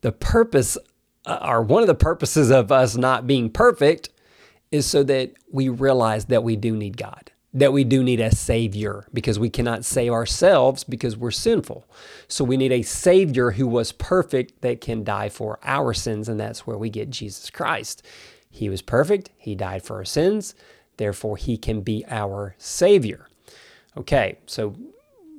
the 0.00 0.12
purpose, 0.12 0.78
uh, 1.26 1.38
or 1.42 1.62
one 1.62 1.82
of 1.82 1.88
the 1.88 1.94
purposes 1.94 2.50
of 2.50 2.72
us 2.72 2.96
not 2.96 3.26
being 3.26 3.50
perfect, 3.50 4.10
is 4.70 4.86
so 4.86 5.02
that 5.02 5.32
we 5.50 5.68
realize 5.68 6.26
that 6.26 6.44
we 6.44 6.54
do 6.54 6.76
need 6.76 6.96
God 6.96 7.30
that 7.52 7.72
we 7.72 7.82
do 7.82 8.02
need 8.02 8.20
a 8.20 8.34
savior 8.34 9.06
because 9.12 9.38
we 9.38 9.50
cannot 9.50 9.84
save 9.84 10.12
ourselves 10.12 10.84
because 10.84 11.16
we're 11.16 11.32
sinful. 11.32 11.84
So 12.28 12.44
we 12.44 12.56
need 12.56 12.70
a 12.70 12.82
savior 12.82 13.52
who 13.52 13.66
was 13.66 13.90
perfect 13.92 14.60
that 14.60 14.80
can 14.80 15.02
die 15.02 15.28
for 15.28 15.58
our 15.64 15.92
sins 15.92 16.28
and 16.28 16.38
that's 16.38 16.66
where 16.66 16.78
we 16.78 16.90
get 16.90 17.10
Jesus 17.10 17.50
Christ. 17.50 18.06
He 18.50 18.68
was 18.68 18.82
perfect, 18.82 19.30
he 19.36 19.54
died 19.54 19.82
for 19.82 19.96
our 19.96 20.04
sins, 20.04 20.54
therefore 20.96 21.36
he 21.36 21.56
can 21.56 21.80
be 21.80 22.04
our 22.08 22.54
savior. 22.58 23.26
Okay, 23.96 24.38
so 24.46 24.74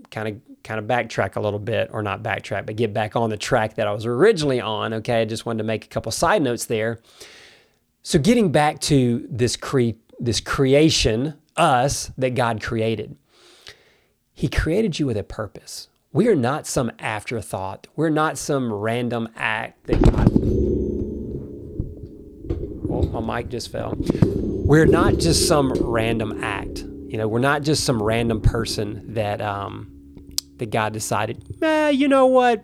kind 0.10 0.28
of 0.28 0.64
kind 0.64 0.80
of 0.80 0.86
backtrack 0.86 1.38
a 1.38 1.40
little 1.40 1.60
bit 1.60 1.90
or 1.92 2.04
not 2.04 2.22
backtrack 2.22 2.66
but 2.68 2.76
get 2.76 2.94
back 2.94 3.16
on 3.16 3.30
the 3.32 3.38
track 3.38 3.76
that 3.76 3.88
I 3.88 3.94
was 3.94 4.06
originally 4.06 4.60
on, 4.60 4.94
okay? 4.96 5.22
I 5.22 5.26
just 5.26 5.46
wanted 5.46 5.60
to 5.60 5.64
make 5.64 5.86
a 5.86 5.88
couple 5.88 6.12
side 6.12 6.42
notes 6.42 6.66
there. 6.66 7.00
So 8.04 8.20
getting 8.20 8.52
back 8.52 8.80
to 8.82 9.26
this 9.30 9.56
cre- 9.56 9.92
this 10.20 10.40
creation 10.40 11.36
us 11.56 12.12
that 12.18 12.36
God 12.36 12.62
created. 12.62 13.16
He 14.34 14.48
created 14.48 15.00
you 15.00 15.06
with 15.06 15.18
a 15.18 15.24
purpose. 15.24 15.90
We 16.14 16.28
are 16.28 16.36
not 16.36 16.68
some 16.68 16.92
afterthought. 17.00 17.88
We're 17.96 18.10
not 18.10 18.38
some 18.38 18.72
random 18.72 19.30
act 19.36 19.86
that 19.88 20.02
God. 20.02 20.30
Oh, 22.90 23.22
my 23.22 23.38
mic 23.38 23.50
just 23.50 23.72
fell. 23.72 23.96
We're 24.24 24.86
not 24.86 25.18
just 25.18 25.48
some 25.48 25.72
random 25.74 26.44
act. 26.44 26.80
You 26.80 27.18
know, 27.18 27.28
we're 27.28 27.40
not 27.40 27.62
just 27.62 27.84
some 27.84 28.02
random 28.02 28.42
person 28.42 29.14
that 29.14 29.42
um, 29.42 29.92
that 30.58 30.70
God 30.70 30.94
decided. 30.94 31.44
Eh, 31.62 31.90
you 31.90 32.08
know 32.08 32.26
what? 32.26 32.64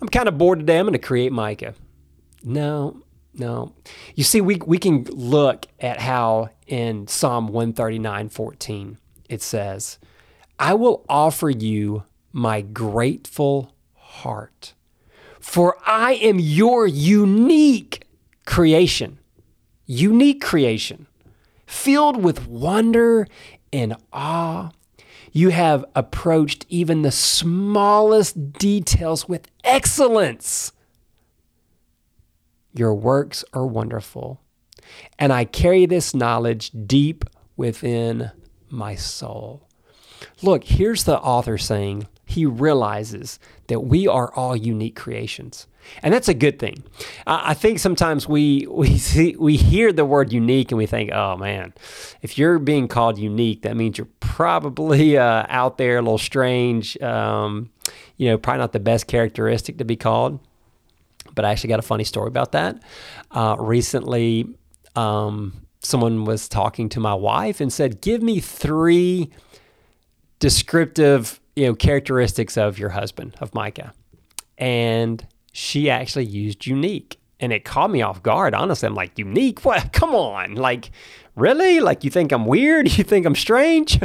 I'm 0.00 0.08
kind 0.08 0.28
of 0.28 0.38
bored 0.38 0.60
today. 0.60 0.78
I'm 0.78 0.86
going 0.86 0.92
to 0.92 0.98
create 0.98 1.32
Micah. 1.32 1.74
No, 2.42 3.02
no. 3.34 3.74
You 4.14 4.24
see, 4.24 4.40
we, 4.40 4.56
we 4.56 4.78
can 4.78 5.04
look 5.04 5.66
at 5.80 6.00
how 6.00 6.50
in 6.66 7.06
Psalm 7.06 7.48
139 7.48 8.28
14 8.28 8.98
it 9.28 9.42
says, 9.42 9.98
I 10.58 10.74
will 10.74 11.04
offer 11.08 11.50
you 11.50 12.04
my 12.32 12.60
grateful 12.60 13.74
heart. 13.94 14.74
For 15.40 15.76
I 15.84 16.14
am 16.14 16.38
your 16.38 16.86
unique 16.86 18.06
creation, 18.46 19.18
unique 19.86 20.42
creation, 20.42 21.06
filled 21.66 22.22
with 22.22 22.46
wonder 22.46 23.26
and 23.72 23.96
awe. 24.12 24.70
You 25.32 25.48
have 25.48 25.84
approached 25.94 26.64
even 26.68 27.02
the 27.02 27.10
smallest 27.10 28.52
details 28.52 29.28
with 29.28 29.48
excellence. 29.64 30.72
Your 32.72 32.94
works 32.94 33.44
are 33.52 33.66
wonderful, 33.66 34.40
and 35.18 35.32
I 35.32 35.44
carry 35.44 35.86
this 35.86 36.14
knowledge 36.14 36.70
deep 36.86 37.24
within 37.56 38.30
my 38.68 38.94
soul. 38.94 39.68
Look, 40.42 40.64
here's 40.64 41.04
the 41.04 41.18
author 41.18 41.58
saying 41.58 42.08
he 42.26 42.46
realizes 42.46 43.38
that 43.68 43.80
we 43.80 44.08
are 44.08 44.32
all 44.34 44.56
unique 44.56 44.96
creations. 44.96 45.66
And 46.02 46.14
that's 46.14 46.28
a 46.28 46.34
good 46.34 46.58
thing. 46.58 46.82
I 47.26 47.54
think 47.54 47.78
sometimes 47.78 48.26
we 48.26 48.66
we 48.70 48.96
see, 48.98 49.36
we 49.36 49.56
hear 49.56 49.92
the 49.92 50.04
word 50.04 50.32
unique 50.32 50.72
and 50.72 50.78
we 50.78 50.86
think, 50.86 51.12
oh 51.12 51.36
man, 51.36 51.74
if 52.22 52.38
you're 52.38 52.58
being 52.58 52.88
called 52.88 53.18
unique, 53.18 53.62
that 53.62 53.76
means 53.76 53.98
you're 53.98 54.08
probably 54.20 55.18
uh, 55.18 55.44
out 55.48 55.78
there, 55.78 55.98
a 55.98 56.02
little 56.02 56.18
strange. 56.18 57.00
Um, 57.02 57.70
you 58.16 58.28
know, 58.28 58.38
probably 58.38 58.60
not 58.60 58.72
the 58.72 58.80
best 58.80 59.06
characteristic 59.06 59.78
to 59.78 59.84
be 59.84 59.96
called. 59.96 60.40
But 61.34 61.44
I 61.44 61.50
actually 61.50 61.68
got 61.68 61.80
a 61.80 61.82
funny 61.82 62.04
story 62.04 62.28
about 62.28 62.52
that. 62.52 62.80
Uh, 63.30 63.56
recently, 63.58 64.56
um, 64.96 65.66
someone 65.80 66.24
was 66.24 66.48
talking 66.48 66.88
to 66.90 67.00
my 67.00 67.14
wife 67.14 67.60
and 67.60 67.72
said, 67.72 68.00
"Give 68.00 68.22
me 68.22 68.40
three 68.40 69.30
descriptive, 70.38 71.40
you 71.56 71.66
know, 71.66 71.74
characteristics 71.74 72.56
of 72.56 72.78
your 72.78 72.90
husband, 72.90 73.36
of 73.40 73.54
Micah." 73.54 73.92
And 74.58 75.26
she 75.52 75.88
actually 75.88 76.26
used 76.26 76.66
unique. 76.66 77.18
And 77.40 77.52
it 77.52 77.64
caught 77.64 77.90
me 77.90 78.02
off 78.02 78.22
guard. 78.22 78.54
Honestly, 78.54 78.86
I'm 78.86 78.94
like, 78.94 79.18
unique? 79.18 79.64
What? 79.64 79.92
Come 79.92 80.14
on. 80.14 80.54
Like, 80.54 80.90
really? 81.36 81.80
Like, 81.80 82.04
you 82.04 82.10
think 82.10 82.32
I'm 82.32 82.46
weird? 82.46 82.88
You 82.94 83.02
think 83.02 83.26
I'm 83.26 83.34
strange? 83.34 84.00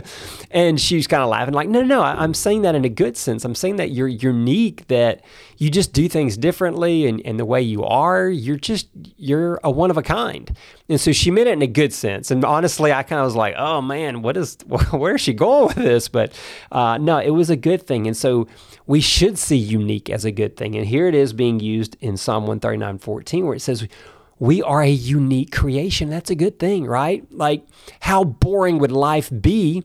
And 0.50 0.81
she's 0.81 1.05
kind 1.05 1.21
of 1.21 1.29
laughing, 1.29 1.53
like, 1.53 1.69
no, 1.69 1.81
no, 1.81 1.88
no. 1.88 2.01
I'm 2.01 2.33
saying 2.33 2.63
that 2.63 2.74
in 2.74 2.86
a 2.86 2.89
good 2.89 3.15
sense. 3.15 3.45
I'm 3.45 3.53
saying 3.53 3.75
that 3.75 3.91
you're 3.91 4.07
unique, 4.07 4.88
that 4.88 5.21
you 5.57 5.69
just 5.69 5.93
do 5.93 6.09
things 6.09 6.38
differently 6.38 7.05
and, 7.05 7.21
and 7.24 7.39
the 7.39 7.45
way 7.45 7.62
you 7.62 7.83
are, 7.83 8.27
you're 8.27 8.57
just, 8.57 8.88
you're 9.15 9.59
a 9.63 9.69
one 9.69 9.91
of 9.91 9.98
a 9.98 10.01
kind. 10.01 10.55
And 10.88 11.00
so 11.00 11.12
she 11.12 11.29
meant 11.29 11.50
it 11.50 11.51
in 11.51 11.62
a 11.62 11.67
good 11.67 11.93
sense. 11.93 12.31
And 12.31 12.43
honestly, 12.43 12.91
I 12.91 13.03
kind 13.03 13.19
of 13.19 13.25
was 13.25 13.36
like, 13.36 13.53
oh 13.57 13.79
man, 13.79 14.24
what 14.24 14.36
is, 14.36 14.55
where 14.91 15.15
is 15.15 15.21
she 15.21 15.33
going 15.33 15.67
with 15.67 15.77
this? 15.77 16.07
But 16.07 16.33
uh, 16.71 16.98
no, 16.98 17.19
it 17.19 17.31
was 17.31 17.51
a 17.51 17.55
good 17.55 17.86
thing. 17.86 18.07
And 18.07 18.17
so 18.17 18.48
we 18.88 19.01
should 19.01 19.38
see 19.38 19.57
unique 19.57 20.09
as 20.09 20.25
a 20.25 20.31
good 20.31 20.57
thing. 20.57 20.75
And 20.75 20.88
here 20.88 21.07
it 21.07 21.13
is 21.13 21.31
being 21.33 21.59
used 21.59 21.95
in 22.01 22.17
Psalm 22.17 22.43
139 22.43 22.98
14, 22.98 23.45
where 23.45 23.55
it 23.55 23.62
says, 23.62 23.88
we 24.39 24.63
are 24.63 24.81
a 24.81 24.89
unique 24.89 25.51
creation. 25.51 26.10
That's 26.10 26.29
a 26.29 26.36
good 26.36 26.60
thing, 26.60 26.86
right? 26.86 27.25
Like, 27.31 27.65
how 28.00 28.24
boring 28.24 28.79
would 28.79 28.91
life 28.91 29.29
be 29.41 29.84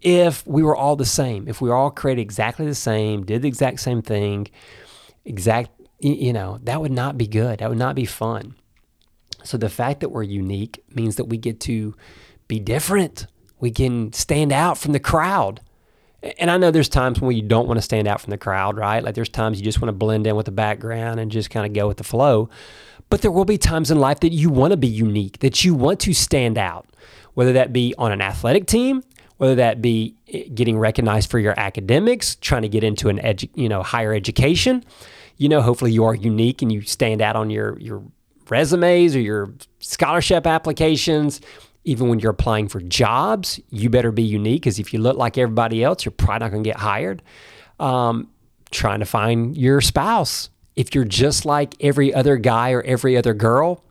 if 0.00 0.46
we 0.46 0.62
were 0.62 0.74
all 0.74 0.96
the 0.96 1.04
same? 1.04 1.46
If 1.46 1.60
we 1.60 1.68
were 1.68 1.74
all 1.74 1.90
created 1.90 2.22
exactly 2.22 2.66
the 2.66 2.74
same, 2.74 3.24
did 3.24 3.42
the 3.42 3.48
exact 3.48 3.80
same 3.80 4.00
thing, 4.00 4.48
exact, 5.24 5.70
you 6.00 6.32
know, 6.32 6.58
that 6.62 6.80
would 6.80 6.90
not 6.90 7.18
be 7.18 7.26
good. 7.26 7.58
That 7.58 7.68
would 7.68 7.78
not 7.78 7.94
be 7.94 8.06
fun. 8.06 8.54
So, 9.44 9.56
the 9.58 9.68
fact 9.68 10.00
that 10.00 10.08
we're 10.08 10.22
unique 10.22 10.82
means 10.94 11.16
that 11.16 11.24
we 11.24 11.36
get 11.36 11.60
to 11.60 11.94
be 12.48 12.60
different. 12.60 13.26
We 13.58 13.70
can 13.70 14.12
stand 14.12 14.52
out 14.52 14.78
from 14.78 14.92
the 14.92 15.00
crowd. 15.00 15.60
And 16.38 16.50
I 16.50 16.56
know 16.56 16.70
there's 16.70 16.88
times 16.88 17.20
when 17.20 17.36
you 17.36 17.42
don't 17.42 17.66
want 17.66 17.78
to 17.78 17.82
stand 17.82 18.06
out 18.06 18.20
from 18.20 18.30
the 18.30 18.38
crowd, 18.38 18.76
right? 18.76 19.02
Like 19.02 19.14
there's 19.14 19.28
times 19.28 19.58
you 19.58 19.64
just 19.64 19.80
want 19.80 19.88
to 19.88 19.92
blend 19.92 20.26
in 20.26 20.36
with 20.36 20.46
the 20.46 20.52
background 20.52 21.18
and 21.18 21.30
just 21.30 21.50
kind 21.50 21.66
of 21.66 21.72
go 21.72 21.88
with 21.88 21.96
the 21.96 22.04
flow. 22.04 22.48
But 23.10 23.22
there 23.22 23.30
will 23.30 23.44
be 23.44 23.58
times 23.58 23.90
in 23.90 23.98
life 23.98 24.20
that 24.20 24.32
you 24.32 24.48
want 24.48 24.70
to 24.70 24.76
be 24.76 24.88
unique, 24.88 25.40
that 25.40 25.64
you 25.64 25.74
want 25.74 26.00
to 26.00 26.14
stand 26.14 26.56
out, 26.56 26.86
whether 27.34 27.52
that 27.52 27.72
be 27.72 27.94
on 27.98 28.12
an 28.12 28.20
athletic 28.20 28.66
team, 28.66 29.02
whether 29.38 29.56
that 29.56 29.82
be 29.82 30.14
eh, 30.32 30.44
getting 30.54 30.78
recognized 30.78 31.30
for 31.30 31.38
your 31.38 31.58
academics, 31.58 32.36
trying 32.36 32.62
to 32.62 32.68
get 32.68 32.84
into 32.84 33.08
an 33.08 33.18
edu- 33.18 33.50
you 33.54 33.68
know 33.68 33.82
higher 33.82 34.14
education. 34.14 34.84
You 35.36 35.48
know, 35.48 35.60
hopefully 35.60 35.90
you 35.90 36.04
are 36.04 36.14
unique 36.14 36.62
and 36.62 36.70
you 36.70 36.82
stand 36.82 37.20
out 37.20 37.34
on 37.34 37.50
your 37.50 37.78
your 37.80 38.02
resumes 38.48 39.16
or 39.16 39.20
your 39.20 39.52
scholarship 39.80 40.46
applications. 40.46 41.40
Even 41.84 42.08
when 42.08 42.20
you're 42.20 42.30
applying 42.30 42.68
for 42.68 42.80
jobs, 42.80 43.58
you 43.70 43.90
better 43.90 44.12
be 44.12 44.22
unique 44.22 44.62
because 44.62 44.78
if 44.78 44.92
you 44.92 45.00
look 45.00 45.16
like 45.16 45.36
everybody 45.36 45.82
else, 45.82 46.04
you're 46.04 46.12
probably 46.12 46.44
not 46.44 46.50
going 46.52 46.62
to 46.62 46.68
get 46.70 46.78
hired. 46.78 47.22
Um, 47.80 48.28
trying 48.70 49.00
to 49.00 49.06
find 49.06 49.56
your 49.56 49.80
spouse, 49.80 50.48
if 50.76 50.94
you're 50.94 51.04
just 51.04 51.44
like 51.44 51.74
every 51.80 52.14
other 52.14 52.36
guy 52.36 52.70
or 52.70 52.82
every 52.82 53.16
other 53.16 53.34
girl, 53.34 53.84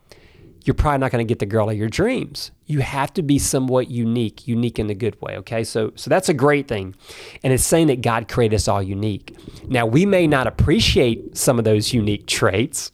you're 0.64 0.74
probably 0.74 1.00
not 1.00 1.12
going 1.12 1.26
to 1.26 1.30
get 1.30 1.40
the 1.40 1.46
girl 1.46 1.70
of 1.70 1.78
your 1.78 1.90
dreams. 1.90 2.52
You 2.66 2.80
have 2.80 3.14
to 3.14 3.24
be 3.24 3.40
somewhat 3.40 3.90
unique, 3.90 4.48
unique 4.48 4.78
in 4.80 4.88
the 4.88 4.96
good 4.96 5.20
way, 5.22 5.38
okay? 5.38 5.64
So 5.64 5.92
so 5.96 6.10
that's 6.10 6.30
a 6.30 6.34
great 6.34 6.68
thing. 6.68 6.96
And 7.44 7.52
it's 7.52 7.64
saying 7.64 7.88
that 7.88 8.02
God 8.02 8.28
created 8.28 8.56
us 8.56 8.68
all 8.68 8.82
unique. 8.82 9.36
Now, 9.68 9.86
we 9.86 10.06
may 10.06 10.28
not 10.28 10.48
appreciate 10.48 11.36
some 11.36 11.58
of 11.58 11.66
those 11.66 11.94
unique 11.94 12.28
traits, 12.28 12.92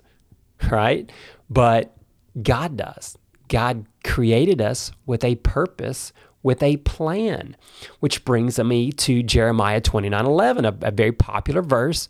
right? 0.72 1.12
But 1.50 1.96
God 2.42 2.78
does. 2.78 3.18
God 3.48 3.86
created 4.04 4.62
us 4.62 4.92
with 5.06 5.24
a 5.24 5.36
purpose, 5.36 6.14
with 6.44 6.62
a 6.64 6.78
plan, 6.78 7.56
which 8.00 8.24
brings 8.26 8.60
me 8.60 8.92
to 8.92 9.24
Jeremiah 9.24 9.82
29 9.82 10.26
11, 10.26 10.66
a, 10.66 10.78
a 10.82 10.92
very 10.92 11.12
popular 11.12 11.62
verse 11.62 12.08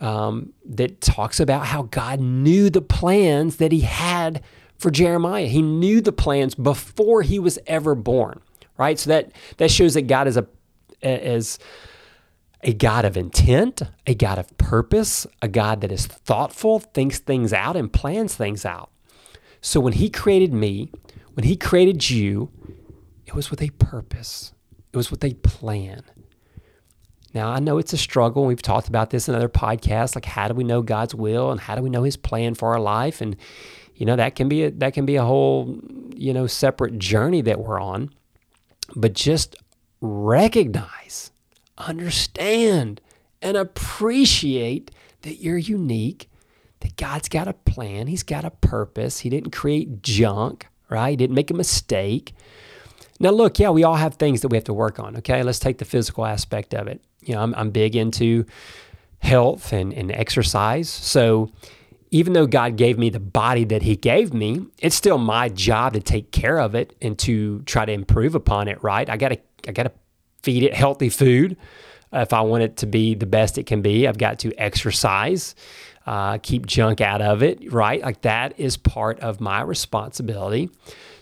um, 0.00 0.52
that 0.64 1.00
talks 1.00 1.40
about 1.40 1.66
how 1.66 1.82
God 1.82 2.20
knew 2.20 2.70
the 2.70 2.82
plans 2.82 3.56
that 3.56 3.72
he 3.72 3.80
had 3.80 4.42
for 4.76 4.90
Jeremiah. 4.90 5.46
He 5.46 5.62
knew 5.62 6.00
the 6.00 6.12
plans 6.12 6.54
before 6.54 7.22
he 7.22 7.38
was 7.38 7.58
ever 7.66 7.94
born, 7.94 8.40
right? 8.76 8.98
So 8.98 9.10
that, 9.10 9.32
that 9.56 9.70
shows 9.70 9.94
that 9.94 10.02
God 10.02 10.28
is 10.28 10.36
a, 10.36 10.46
is 11.02 11.58
a 12.62 12.72
God 12.72 13.04
of 13.04 13.16
intent, 13.16 13.82
a 14.06 14.14
God 14.14 14.38
of 14.38 14.56
purpose, 14.56 15.26
a 15.42 15.48
God 15.48 15.80
that 15.80 15.92
is 15.92 16.06
thoughtful, 16.06 16.78
thinks 16.78 17.18
things 17.18 17.52
out, 17.52 17.76
and 17.76 17.92
plans 17.92 18.34
things 18.34 18.64
out. 18.64 18.90
So 19.60 19.80
when 19.80 19.94
he 19.94 20.08
created 20.08 20.52
me, 20.52 20.90
when 21.34 21.44
he 21.44 21.56
created 21.56 22.10
you, 22.10 22.50
it 23.26 23.34
was 23.34 23.50
with 23.50 23.62
a 23.62 23.70
purpose. 23.70 24.52
It 24.92 24.96
was 24.96 25.10
with 25.10 25.24
a 25.24 25.34
plan. 25.34 26.02
Now, 27.34 27.50
I 27.50 27.58
know 27.58 27.78
it's 27.78 27.92
a 27.92 27.98
struggle. 27.98 28.46
We've 28.46 28.62
talked 28.62 28.88
about 28.88 29.10
this 29.10 29.28
in 29.28 29.34
other 29.34 29.48
podcasts. 29.48 30.14
Like, 30.14 30.24
how 30.24 30.48
do 30.48 30.54
we 30.54 30.64
know 30.64 30.82
God's 30.82 31.14
will 31.14 31.50
and 31.50 31.60
how 31.60 31.74
do 31.74 31.82
we 31.82 31.90
know 31.90 32.02
His 32.02 32.16
plan 32.16 32.54
for 32.54 32.72
our 32.72 32.80
life? 32.80 33.20
And 33.20 33.36
you 33.94 34.06
know 34.06 34.16
that 34.16 34.36
can 34.36 34.48
be 34.48 34.64
a, 34.64 34.70
that 34.70 34.94
can 34.94 35.04
be 35.06 35.16
a 35.16 35.24
whole 35.24 35.80
you 36.16 36.32
know 36.32 36.46
separate 36.46 36.98
journey 36.98 37.42
that 37.42 37.60
we're 37.60 37.80
on. 37.80 38.10
But 38.96 39.12
just 39.12 39.56
recognize, 40.00 41.30
understand, 41.76 43.00
and 43.42 43.56
appreciate 43.56 44.90
that 45.22 45.42
you're 45.42 45.58
unique. 45.58 46.30
That 46.80 46.96
God's 46.96 47.28
got 47.28 47.48
a 47.48 47.52
plan. 47.52 48.06
He's 48.06 48.22
got 48.22 48.44
a 48.44 48.50
purpose. 48.50 49.20
He 49.20 49.30
didn't 49.30 49.50
create 49.50 50.02
junk, 50.02 50.66
right? 50.88 51.10
He 51.10 51.16
didn't 51.16 51.34
make 51.34 51.50
a 51.50 51.54
mistake. 51.54 52.32
Now, 53.20 53.30
look, 53.30 53.58
yeah, 53.58 53.70
we 53.70 53.82
all 53.82 53.96
have 53.96 54.14
things 54.14 54.42
that 54.42 54.48
we 54.48 54.56
have 54.56 54.64
to 54.64 54.72
work 54.72 54.98
on. 55.00 55.16
Okay, 55.16 55.42
let's 55.42 55.58
take 55.58 55.78
the 55.78 55.84
physical 55.84 56.24
aspect 56.24 56.74
of 56.74 56.86
it. 56.86 57.00
You 57.24 57.34
know, 57.34 57.42
I'm, 57.42 57.54
I'm 57.54 57.70
big 57.70 57.96
into 57.96 58.44
health 59.18 59.72
and, 59.72 59.92
and 59.92 60.12
exercise. 60.12 60.88
So, 60.88 61.50
even 62.10 62.32
though 62.32 62.46
God 62.46 62.76
gave 62.76 62.96
me 62.96 63.10
the 63.10 63.20
body 63.20 63.64
that 63.64 63.82
He 63.82 63.96
gave 63.96 64.32
me, 64.32 64.66
it's 64.78 64.94
still 64.94 65.18
my 65.18 65.48
job 65.48 65.94
to 65.94 66.00
take 66.00 66.30
care 66.30 66.58
of 66.58 66.74
it 66.74 66.94
and 67.02 67.18
to 67.20 67.60
try 67.62 67.84
to 67.84 67.92
improve 67.92 68.34
upon 68.34 68.68
it. 68.68 68.82
Right? 68.82 69.10
I 69.10 69.16
gotta, 69.16 69.38
I 69.66 69.72
gotta 69.72 69.92
feed 70.42 70.62
it 70.62 70.74
healthy 70.74 71.08
food 71.08 71.56
if 72.12 72.32
I 72.32 72.40
want 72.40 72.62
it 72.62 72.76
to 72.78 72.86
be 72.86 73.14
the 73.14 73.26
best 73.26 73.58
it 73.58 73.66
can 73.66 73.82
be. 73.82 74.06
I've 74.06 74.18
got 74.18 74.38
to 74.40 74.54
exercise, 74.56 75.54
uh, 76.06 76.38
keep 76.38 76.66
junk 76.66 77.00
out 77.00 77.20
of 77.20 77.42
it. 77.42 77.72
Right? 77.72 78.02
Like 78.02 78.22
that 78.22 78.58
is 78.58 78.76
part 78.76 79.20
of 79.20 79.40
my 79.40 79.60
responsibility. 79.62 80.70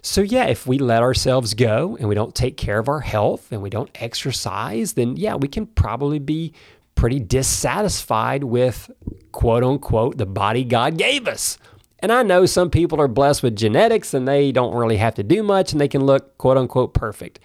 So, 0.03 0.21
yeah, 0.21 0.45
if 0.45 0.69
we 0.69 0.79
let 0.79 1.03
ourselves 1.03 1.55
go 1.55 1.97
and 1.99 2.09
we 2.09 2.15
don't 2.15 2.33
take 2.33 2.57
care 2.57 2.79
of 2.79 2.89
our 2.89 3.01
health 3.01 3.51
and 3.51 3.61
we 3.61 3.71
don't 3.71 3.91
exercise, 3.97 4.93
then 4.93 5.17
yeah, 5.17 5.35
we 5.35 5.49
can 5.49 5.67
probably 5.67 6.21
be 6.21 6.53
pretty 6.95 7.19
dissatisfied 7.19 8.45
with 8.45 8.91
quote 9.33 9.65
unquote 9.65 10.17
the 10.17 10.27
body 10.27 10.65
God 10.65 10.97
gave 10.97 11.27
us. 11.27 11.59
And 11.99 12.13
I 12.13 12.23
know 12.23 12.47
some 12.47 12.71
people 12.71 13.01
are 13.01 13.09
blessed 13.09 13.43
with 13.43 13.57
genetics 13.57 14.15
and 14.15 14.29
they 14.29 14.53
don't 14.53 14.75
really 14.77 14.97
have 14.99 15.15
to 15.17 15.23
do 15.23 15.43
much 15.43 15.73
and 15.73 15.81
they 15.81 15.89
can 15.89 16.05
look 16.05 16.39
quote 16.39 16.57
unquote 16.57 16.95
perfect. 16.95 17.41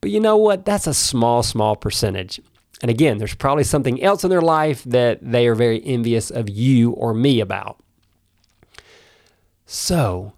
But 0.00 0.10
you 0.10 0.20
know 0.20 0.36
what? 0.36 0.64
That's 0.64 0.86
a 0.86 0.94
small, 0.94 1.42
small 1.42 1.76
percentage. 1.76 2.40
And 2.82 2.90
again, 2.90 3.18
there's 3.18 3.34
probably 3.34 3.64
something 3.64 4.02
else 4.02 4.24
in 4.24 4.30
their 4.30 4.40
life 4.40 4.82
that 4.84 5.18
they 5.22 5.46
are 5.46 5.54
very 5.54 5.84
envious 5.84 6.30
of 6.30 6.48
you 6.48 6.92
or 6.92 7.12
me 7.12 7.40
about. 7.40 7.80
So, 9.66 10.32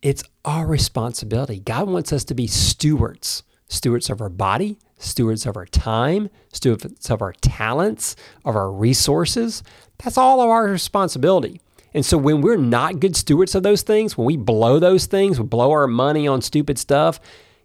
it's 0.00 0.22
our 0.44 0.66
responsibility. 0.66 1.58
God 1.58 1.88
wants 1.88 2.12
us 2.12 2.24
to 2.24 2.34
be 2.34 2.46
stewards, 2.46 3.42
stewards 3.68 4.08
of 4.10 4.20
our 4.20 4.28
body, 4.28 4.78
stewards 4.98 5.44
of 5.44 5.56
our 5.56 5.66
time, 5.66 6.30
stewards 6.52 7.10
of 7.10 7.20
our 7.20 7.32
talents, 7.34 8.16
of 8.44 8.56
our 8.56 8.70
resources. 8.70 9.62
That's 9.98 10.16
all 10.16 10.40
of 10.40 10.48
our 10.48 10.64
responsibility. 10.66 11.60
And 11.94 12.04
so 12.04 12.16
when 12.16 12.42
we're 12.42 12.56
not 12.56 13.00
good 13.00 13.16
stewards 13.16 13.54
of 13.54 13.62
those 13.62 13.82
things, 13.82 14.16
when 14.16 14.26
we 14.26 14.36
blow 14.36 14.78
those 14.78 15.06
things, 15.06 15.40
we 15.40 15.46
blow 15.46 15.70
our 15.72 15.86
money 15.86 16.28
on 16.28 16.42
stupid 16.42 16.78
stuff, 16.78 17.18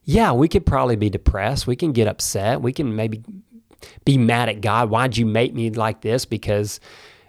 yeah, 0.05 0.31
we 0.31 0.47
could 0.47 0.65
probably 0.65 0.95
be 0.95 1.09
depressed. 1.09 1.67
We 1.67 1.75
can 1.75 1.91
get 1.91 2.07
upset. 2.07 2.61
We 2.61 2.73
can 2.73 2.95
maybe 2.95 3.23
be 4.05 4.17
mad 4.17 4.49
at 4.49 4.61
God. 4.61 4.89
Why'd 4.89 5.17
you 5.17 5.25
make 5.25 5.53
me 5.53 5.69
like 5.69 6.01
this? 6.01 6.25
Because 6.25 6.79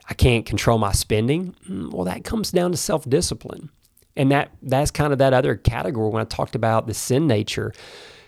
I 0.09 0.15
can't 0.15 0.45
control 0.45 0.79
my 0.79 0.93
spending. 0.93 1.55
Mm, 1.69 1.93
well, 1.93 2.05
that 2.05 2.25
comes 2.25 2.51
down 2.51 2.71
to 2.73 2.77
self 2.77 3.09
discipline. 3.09 3.71
And 4.17 4.31
that 4.31 4.51
that's 4.63 4.91
kind 4.91 5.13
of 5.13 5.19
that 5.19 5.33
other 5.33 5.57
category 5.57 6.11
when 6.11 6.23
I 6.23 6.25
talked 6.25 6.55
about 6.55 6.87
the 6.87 6.95
sin 6.95 7.27
nature. 7.27 7.73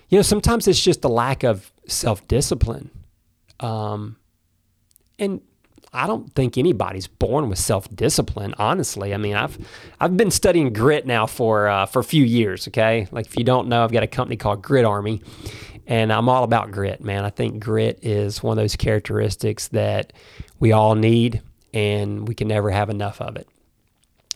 You 0.08 0.18
know, 0.18 0.22
sometimes 0.22 0.66
it's 0.66 0.82
just 0.82 1.04
a 1.04 1.08
lack 1.08 1.42
of 1.44 1.70
self 1.86 2.26
discipline. 2.28 2.90
Um, 3.60 4.16
and 5.18 5.40
I 5.92 6.06
don't 6.06 6.32
think 6.34 6.58
anybody's 6.58 7.06
born 7.06 7.48
with 7.48 7.58
self 7.58 7.88
discipline. 7.94 8.54
Honestly, 8.58 9.14
I 9.14 9.16
mean, 9.16 9.34
I've 9.34 9.58
I've 10.00 10.16
been 10.16 10.30
studying 10.30 10.72
grit 10.72 11.06
now 11.06 11.26
for 11.26 11.68
uh, 11.68 11.86
for 11.86 12.00
a 12.00 12.04
few 12.04 12.24
years. 12.24 12.68
Okay, 12.68 13.08
like 13.10 13.26
if 13.26 13.36
you 13.38 13.44
don't 13.44 13.68
know, 13.68 13.84
I've 13.84 13.92
got 13.92 14.02
a 14.02 14.08
company 14.08 14.36
called 14.36 14.62
Grit 14.62 14.84
Army, 14.84 15.22
and 15.86 16.12
I'm 16.12 16.28
all 16.28 16.44
about 16.44 16.70
grit, 16.72 17.02
man. 17.02 17.24
I 17.24 17.30
think 17.30 17.60
grit 17.60 18.00
is 18.02 18.42
one 18.42 18.58
of 18.58 18.62
those 18.62 18.76
characteristics 18.76 19.68
that 19.68 20.12
we 20.58 20.72
all 20.72 20.94
need, 20.94 21.42
and 21.72 22.26
we 22.26 22.34
can 22.34 22.48
never 22.48 22.70
have 22.70 22.90
enough 22.90 23.20
of 23.20 23.36
it. 23.36 23.48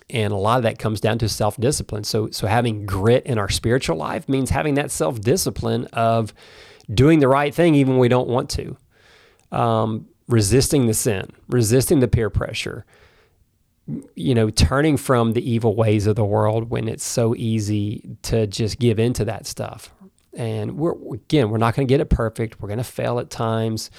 And 0.08 0.32
a 0.32 0.36
lot 0.36 0.58
of 0.58 0.62
that 0.64 0.78
comes 0.78 1.00
down 1.00 1.18
to 1.18 1.28
self 1.28 1.56
discipline. 1.56 2.04
So 2.04 2.30
so 2.30 2.46
having 2.46 2.86
grit 2.86 3.26
in 3.26 3.38
our 3.38 3.48
spiritual 3.48 3.96
life 3.96 4.28
means 4.28 4.50
having 4.50 4.74
that 4.74 4.90
self 4.90 5.20
discipline 5.20 5.86
of 5.92 6.32
doing 6.92 7.20
the 7.20 7.28
right 7.28 7.54
thing 7.54 7.74
even 7.74 7.94
when 7.94 8.00
we 8.00 8.08
don't 8.08 8.28
want 8.28 8.50
to. 8.50 8.76
Um, 9.52 10.06
resisting 10.28 10.86
the 10.86 10.94
sin, 10.94 11.28
resisting 11.48 11.98
the 11.98 12.08
peer 12.08 12.30
pressure, 12.30 12.84
you 14.14 14.34
know, 14.34 14.48
turning 14.50 14.96
from 14.96 15.32
the 15.32 15.50
evil 15.50 15.74
ways 15.74 16.06
of 16.06 16.14
the 16.14 16.24
world 16.24 16.70
when 16.70 16.88
it's 16.88 17.04
so 17.04 17.34
easy 17.34 18.16
to 18.22 18.46
just 18.46 18.78
give 18.78 19.00
into 19.00 19.24
that 19.24 19.46
stuff. 19.46 19.92
And 20.32 20.76
we're 20.76 20.94
again, 21.14 21.50
we're 21.50 21.58
not 21.58 21.74
going 21.74 21.86
to 21.86 21.92
get 21.92 22.00
it 22.00 22.10
perfect. 22.10 22.60
We're 22.60 22.68
going 22.68 22.78
to 22.78 22.84
fail 22.84 23.18
at 23.18 23.30
times, 23.30 23.90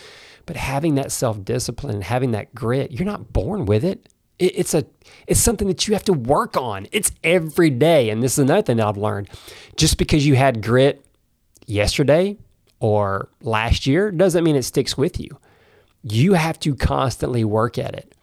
but 0.46 0.56
having 0.56 0.96
that 0.96 1.12
self 1.12 1.44
discipline, 1.44 1.96
and 1.96 2.04
having 2.04 2.32
that 2.32 2.56
grit, 2.56 2.92
you're 2.92 3.06
not 3.06 3.34
born 3.34 3.66
with 3.66 3.84
it. 3.84 4.08
it. 4.40 4.54
It's 4.56 4.74
a, 4.74 4.86
it's 5.28 5.40
something 5.40 5.68
that 5.68 5.88
you 5.88 5.94
have 5.94 6.06
to 6.06 6.14
work 6.14 6.56
on. 6.56 6.88
It's 6.92 7.12
every 7.24 7.70
day. 7.70 8.10
And 8.10 8.24
this 8.24 8.34
is 8.34 8.40
another 8.40 8.62
thing 8.62 8.78
that 8.78 8.88
I've 8.88 8.98
learned. 8.98 9.30
Just 9.76 9.98
because 9.98 10.26
you 10.26 10.36
had 10.36 10.64
grit 10.64 11.06
yesterday 11.66 12.38
or 12.80 13.30
last 13.42 13.86
year 13.86 14.10
doesn't 14.12 14.44
mean 14.44 14.56
it 14.56 14.64
sticks 14.64 14.98
with 14.98 15.20
you 15.20 15.38
you 16.04 16.34
have 16.34 16.60
to 16.62 16.76
constantly 16.76 17.44
work 17.44 17.78
at 17.78 17.96
it. 17.96 18.16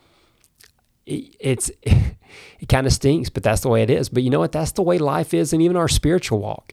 It's 1.07 1.71
it 1.83 2.69
kind 2.69 2.87
of 2.87 2.93
stinks, 2.93 3.29
but 3.29 3.43
that's 3.43 3.63
the 3.63 3.69
way 3.69 3.83
it 3.83 3.91
is. 3.91 4.09
But 4.09 4.23
you 4.23 4.31
know 4.31 4.41
what? 4.41 4.53
That's 4.53 4.73
the 4.73 4.83
way 4.83 4.99
life 4.99 5.33
is, 5.33 5.53
and 5.53 5.63
even 5.63 5.77
our 5.77 5.89
spiritual 5.89 6.41
walk. 6.41 6.73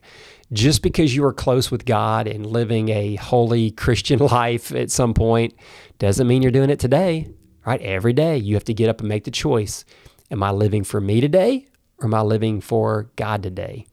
Just 0.53 0.83
because 0.83 1.15
you 1.15 1.25
are 1.25 1.33
close 1.33 1.71
with 1.71 1.85
God 1.85 2.27
and 2.27 2.45
living 2.45 2.89
a 2.89 3.15
holy 3.15 3.71
Christian 3.71 4.19
life 4.31 4.71
at 4.71 4.91
some 4.91 5.13
point 5.13 5.55
doesn't 5.99 6.27
mean 6.27 6.41
you're 6.41 6.51
doing 6.51 6.69
it 6.69 6.79
today. 6.79 7.29
Right? 7.65 7.81
Every 7.81 8.13
day 8.13 8.37
you 8.37 8.55
have 8.55 8.65
to 8.65 8.73
get 8.73 8.89
up 8.89 8.99
and 8.99 9.09
make 9.09 9.23
the 9.23 9.31
choice. 9.31 9.85
Am 10.29 10.43
I 10.43 10.51
living 10.51 10.83
for 10.83 11.01
me 11.01 11.19
today, 11.19 11.65
or 11.97 12.05
am 12.05 12.13
I 12.13 12.21
living 12.21 12.61
for 12.61 13.09
God 13.15 13.41
today? 13.41 13.87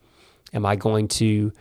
Am 0.52 0.66
I 0.66 0.76
going 0.76 1.08
to 1.08 1.52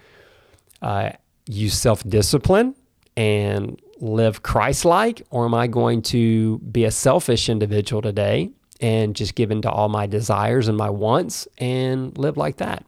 uh, 0.81 1.11
use 1.45 1.73
self 1.73 2.03
discipline 2.03 2.75
and 3.15 3.81
live 3.99 4.43
Christ 4.43 4.83
like, 4.83 5.21
or 5.29 5.45
am 5.45 5.53
I 5.53 5.67
going 5.67 6.01
to 6.03 6.57
be 6.59 6.85
a 6.85 6.91
selfish 6.91 7.49
individual 7.49 8.01
today 8.01 8.51
and 8.81 9.15
just 9.15 9.35
give 9.35 9.51
in 9.51 9.61
to 9.61 9.69
all 9.69 9.89
my 9.89 10.07
desires 10.07 10.67
and 10.67 10.77
my 10.77 10.89
wants 10.89 11.47
and 11.57 12.17
live 12.17 12.35
like 12.35 12.57
that? 12.57 12.85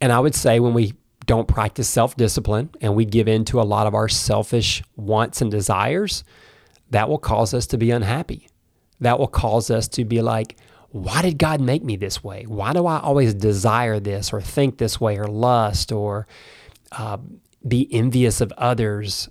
And 0.00 0.12
I 0.12 0.20
would 0.20 0.34
say 0.34 0.60
when 0.60 0.74
we 0.74 0.94
don't 1.26 1.48
practice 1.48 1.88
self 1.88 2.16
discipline 2.16 2.70
and 2.80 2.94
we 2.94 3.04
give 3.04 3.28
in 3.28 3.44
to 3.46 3.60
a 3.60 3.64
lot 3.64 3.86
of 3.86 3.94
our 3.94 4.08
selfish 4.08 4.82
wants 4.96 5.40
and 5.40 5.50
desires, 5.50 6.24
that 6.90 7.08
will 7.08 7.18
cause 7.18 7.52
us 7.54 7.66
to 7.68 7.78
be 7.78 7.90
unhappy. 7.90 8.48
That 9.00 9.18
will 9.18 9.26
cause 9.26 9.70
us 9.70 9.88
to 9.88 10.04
be 10.04 10.22
like, 10.22 10.56
why 10.90 11.20
did 11.22 11.38
God 11.38 11.60
make 11.60 11.82
me 11.84 11.96
this 11.96 12.22
way? 12.22 12.44
Why 12.46 12.72
do 12.72 12.86
I 12.86 13.00
always 13.00 13.34
desire 13.34 14.00
this 14.00 14.32
or 14.32 14.40
think 14.40 14.78
this 14.78 15.00
way 15.00 15.18
or 15.18 15.26
lust 15.26 15.92
or 15.92 16.26
uh, 16.92 17.18
be 17.66 17.92
envious 17.92 18.40
of 18.40 18.52
others, 18.56 19.28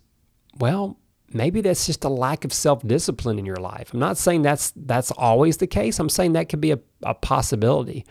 well, 0.60 0.98
maybe 1.32 1.62
that's 1.62 1.86
just 1.86 2.04
a 2.04 2.10
lack 2.10 2.46
of 2.46 2.54
self-discipline 2.54 3.39
in 3.39 3.46
your 3.46 3.58
life. 3.58 3.94
I'm 3.94 4.00
not 4.00 4.18
saying 4.18 4.42
that's 4.42 4.74
that's 4.76 5.12
always 5.12 5.58
the 5.58 5.68
case. 5.68 6.00
I'm 6.00 6.10
saying 6.10 6.34
that 6.34 6.50
could 6.50 6.62
be 6.62 6.72
a, 6.72 6.80
a 7.04 7.13
possibility 7.13 8.06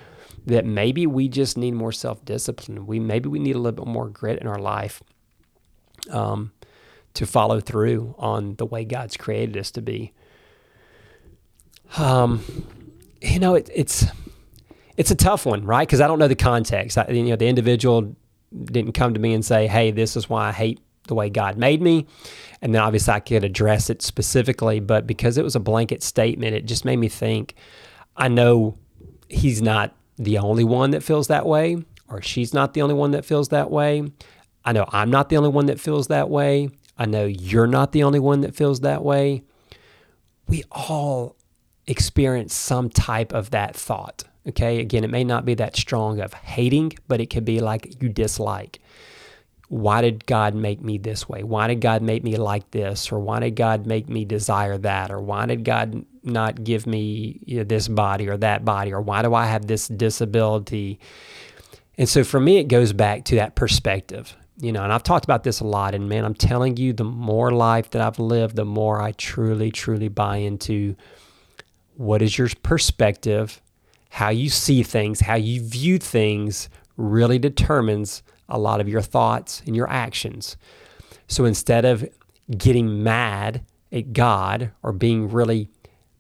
that 0.47 0.65
maybe 0.65 1.07
we 1.07 1.29
just 1.29 1.57
need 1.57 1.73
more 1.73 1.93
self-discipline. 1.93 2.87
We 2.87 3.01
maybe 3.01 3.29
we 3.29 3.39
need 3.39 3.57
a 3.57 3.59
little 3.59 3.85
bit 3.85 3.91
more 3.91 4.09
grit 4.09 4.41
in 4.41 4.47
our 4.47 4.59
life 4.59 5.03
um, 6.11 6.53
to 7.15 7.27
follow 7.27 7.61
through 7.61 8.15
on 8.19 8.57
the 8.57 8.67
way 8.67 8.85
God's 8.85 9.17
created 9.17 9.57
us 9.57 9.71
to 9.73 9.83
be. 9.83 10.13
Um, 11.97 12.43
you 13.21 13.39
know, 13.39 13.55
it, 13.55 13.71
it's 13.75 14.07
it's 14.97 15.11
a 15.11 15.15
tough 15.15 15.47
one, 15.47 15.65
right? 15.65 15.87
Because 15.87 16.01
I 16.01 16.07
don't 16.07 16.19
know 16.19 16.29
the 16.29 16.35
context. 16.37 16.99
I, 16.99 17.07
you 17.09 17.23
know, 17.25 17.37
the 17.37 17.49
individual 17.49 18.15
didn't 18.65 18.93
come 18.93 19.15
to 19.15 19.21
me 19.21 19.35
and 19.35 19.45
say, 19.45 19.67
hey, 19.67 19.91
this 19.91 20.17
is 20.17 20.29
why 20.29 20.49
I 20.49 20.53
hate 20.53 20.81
the 21.09 21.15
way 21.15 21.29
God 21.29 21.57
made 21.57 21.83
me. 21.83 22.07
And 22.63 22.75
then 22.75 22.81
obviously 22.81 23.13
I 23.13 23.21
could 23.21 23.45
address 23.45 23.91
it 23.91 24.03
specifically, 24.03 24.81
but 24.81 25.07
because 25.07 25.37
it 25.37 25.45
was 25.45 25.57
a 25.57 25.61
blanket 25.61 26.03
statement, 26.03 26.55
it 26.55 26.65
just 26.65 26.85
made 26.85 26.97
me 26.97 27.09
think 27.09 27.55
I 28.17 28.29
know 28.29 28.79
he's 29.29 29.61
not 29.61 29.95
the 30.17 30.39
only 30.39 30.65
one 30.65 30.91
that 30.93 31.03
feels 31.03 31.29
that 31.29 31.47
way, 31.47 31.85
or 32.09 32.23
she's 32.23 32.55
not 32.55 32.75
the 32.75 32.83
only 32.83 32.95
one 32.95 33.13
that 33.13 33.25
feels 33.25 33.49
that 33.49 33.71
way. 33.71 34.11
I 34.65 34.73
know 34.73 34.87
I'm 34.89 35.11
not 35.11 35.29
the 35.29 35.37
only 35.37 35.51
one 35.51 35.67
that 35.67 35.81
feels 35.81 36.09
that 36.09 36.31
way. 36.31 36.71
I 36.97 37.07
know 37.07 37.25
you're 37.27 37.67
not 37.67 37.93
the 37.93 38.05
only 38.05 38.21
one 38.21 38.43
that 38.43 38.55
feels 38.55 38.81
that 38.81 39.03
way. 39.03 39.43
We 40.49 40.63
all 40.71 41.37
experience 41.87 42.55
some 42.55 42.89
type 42.89 43.33
of 43.33 43.51
that 43.51 43.75
thought. 43.75 44.25
Okay, 44.47 44.79
again, 44.81 45.05
it 45.05 45.11
may 45.11 45.25
not 45.25 45.45
be 45.45 45.55
that 45.55 45.77
strong 45.77 46.21
of 46.21 46.35
hating, 46.35 46.93
but 47.09 47.21
it 47.21 47.27
could 47.27 47.45
be 47.45 47.61
like 47.61 48.03
you 48.03 48.09
dislike. 48.09 48.81
Why 49.69 50.03
did 50.03 50.27
God 50.27 50.55
make 50.55 50.83
me 50.83 50.99
this 50.99 51.29
way? 51.29 51.43
Why 51.43 51.67
did 51.67 51.81
God 51.81 52.03
make 52.03 52.23
me 52.23 52.37
like 52.37 52.71
this? 52.71 53.11
Or 53.11 53.19
why 53.19 53.41
did 53.41 53.57
God 53.57 53.87
make 53.87 54.09
me 54.09 54.25
desire 54.25 54.77
that? 54.79 55.11
Or 55.11 55.21
why 55.21 55.47
did 55.47 55.65
God 55.65 56.05
not 56.25 56.65
give 56.65 56.87
me 56.87 57.41
you 57.45 57.59
know, 57.59 57.65
this 57.65 57.89
body 57.89 58.29
or 58.29 58.37
that 58.39 58.65
body? 58.65 58.93
Or 58.93 59.01
why 59.01 59.23
do 59.23 59.35
I 59.35 59.47
have 59.47 59.67
this 59.67 59.89
disability? 59.89 60.99
And 61.97 62.09
so 62.09 62.25
for 62.25 62.41
me, 62.41 62.59
it 62.59 62.69
goes 62.69 62.93
back 62.93 63.25
to 63.27 63.37
that 63.37 63.55
perspective, 63.55 64.37
you 64.59 64.73
know, 64.73 64.83
and 64.83 64.93
I've 64.93 65.03
talked 65.03 65.25
about 65.25 65.45
this 65.45 65.61
a 65.61 65.67
lot. 65.67 65.95
And 65.95 66.09
man, 66.09 66.25
I'm 66.25 66.35
telling 66.35 66.77
you, 66.77 66.93
the 66.93 67.05
more 67.05 67.51
life 67.51 67.91
that 67.91 68.03
I've 68.03 68.19
lived, 68.19 68.57
the 68.57 68.65
more 68.65 69.01
I 69.01 69.13
truly, 69.13 69.71
truly 69.71 70.09
buy 70.09 70.39
into 70.39 70.97
what 71.97 72.23
is 72.23 72.37
your 72.37 72.49
perspective 72.63 73.61
how 74.15 74.29
you 74.29 74.49
see 74.49 74.85
things, 74.85 75.19
how 75.19 75.35
you 75.35 75.61
view 75.61 75.99
things 75.99 76.69
really 76.97 77.37
determines 77.37 78.23
a 78.49 78.57
lot 78.57 78.81
of 78.81 78.89
your 78.89 79.03
thoughts 79.03 79.61
and 79.67 79.75
your 79.75 79.91
actions. 79.91 80.57
So 81.27 81.45
instead 81.45 81.85
of 81.85 82.09
getting 82.57 83.03
mad 83.03 83.65
at 83.91 84.13
God 84.13 84.71
or 84.85 84.93
being 84.93 85.29
really 85.29 85.69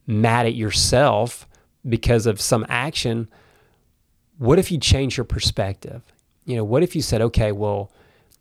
mad 0.06 0.46
at 0.46 0.54
yourself 0.54 1.46
because 1.88 2.26
of 2.26 2.40
some 2.40 2.64
action, 2.68 3.28
what 4.38 4.58
if 4.58 4.70
you 4.70 4.78
change 4.78 5.16
your 5.16 5.24
perspective? 5.24 6.02
You 6.44 6.56
know, 6.56 6.64
what 6.64 6.82
if 6.82 6.94
you 6.96 7.02
said, 7.02 7.20
okay, 7.22 7.52
well, 7.52 7.90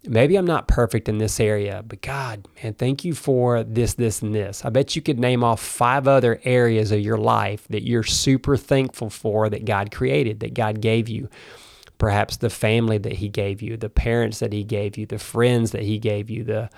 maybe 0.06 0.36
I'm 0.36 0.46
not 0.46 0.68
perfect 0.68 1.08
in 1.08 1.18
this 1.18 1.40
area, 1.40 1.84
but 1.88 2.02
God, 2.02 2.48
man, 2.62 2.74
thank 2.74 3.06
you 3.06 3.14
for 3.14 3.64
this, 3.64 3.94
this, 3.94 4.22
and 4.22 4.34
this. 4.36 4.66
I 4.66 4.70
bet 4.70 4.96
you 4.96 5.02
could 5.02 5.20
name 5.20 5.44
off 5.44 5.62
five 5.62 6.08
other 6.08 6.42
areas 6.44 6.92
of 6.92 7.00
your 7.00 7.18
life 7.18 7.68
that 7.70 7.88
you're 7.88 8.04
super 8.04 8.58
thankful 8.58 9.10
for 9.10 9.50
that 9.50 9.66
God 9.66 9.92
created, 9.92 10.42
that 10.42 10.54
God 10.54 10.82
gave 10.82 11.08
you. 11.08 11.30
Perhaps 11.98 12.38
the 12.38 12.50
family 12.50 12.98
that 12.98 13.14
He 13.14 13.30
gave 13.30 13.62
you, 13.62 13.78
the 13.78 13.90
parents 13.90 14.40
that 14.40 14.52
He 14.52 14.64
gave 14.64 14.98
you, 14.98 15.06
the 15.06 15.20
friends 15.20 15.72
that 15.72 15.84
He 15.84 16.00
gave 16.00 16.30
you, 16.30 16.44
the 16.44 16.70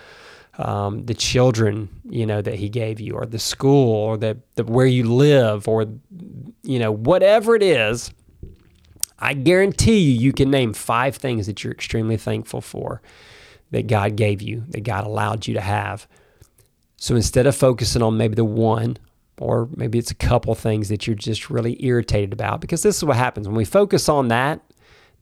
um, 0.58 1.06
the 1.06 1.14
children, 1.14 1.90
you 2.10 2.26
know, 2.26 2.42
that 2.42 2.56
He 2.56 2.70
gave 2.70 3.00
you, 3.00 3.14
or 3.14 3.26
the 3.26 3.40
school, 3.40 3.94
or 3.94 4.18
the, 4.18 4.38
the 4.56 4.64
where 4.64 4.86
you 4.86 5.12
live, 5.12 5.68
or 5.68 5.86
you 6.64 6.80
know, 6.80 6.92
whatever 6.92 7.56
it 7.56 7.64
is 7.64 8.12
I 9.18 9.34
guarantee 9.34 10.00
you, 10.00 10.20
you 10.20 10.34
can 10.34 10.52
name 10.52 10.74
five 10.74 11.16
things 11.16 11.48
that 11.48 11.64
you're 11.64 11.74
extremely 11.74 12.18
thankful 12.18 12.62
for 12.62 13.02
that 13.72 13.88
God 13.88 14.16
gave 14.16 14.42
you, 14.42 14.64
that 14.70 14.84
God 14.84 15.06
allowed 15.06 15.48
you 15.48 15.54
to 15.54 15.62
have. 15.62 16.08
So 16.98 17.16
instead 17.16 17.48
of 17.48 17.56
focusing 17.56 18.02
on 18.02 18.18
maybe 18.18 18.36
the 18.36 18.46
one, 18.46 18.98
or 19.40 19.70
maybe 19.76 20.00
it's 20.00 20.12
a 20.12 20.16
couple 20.16 20.54
things 20.56 20.90
that 20.90 21.08
you're 21.08 21.16
just 21.16 21.50
really 21.50 21.84
irritated 21.84 22.34
about, 22.34 22.62
because 22.62 22.84
this 22.84 22.98
is 22.98 23.06
what 23.06 23.18
happens 23.18 23.48
when 23.48 23.58
we 23.58 23.66
focus 23.66 24.10
on 24.10 24.28
that, 24.30 24.62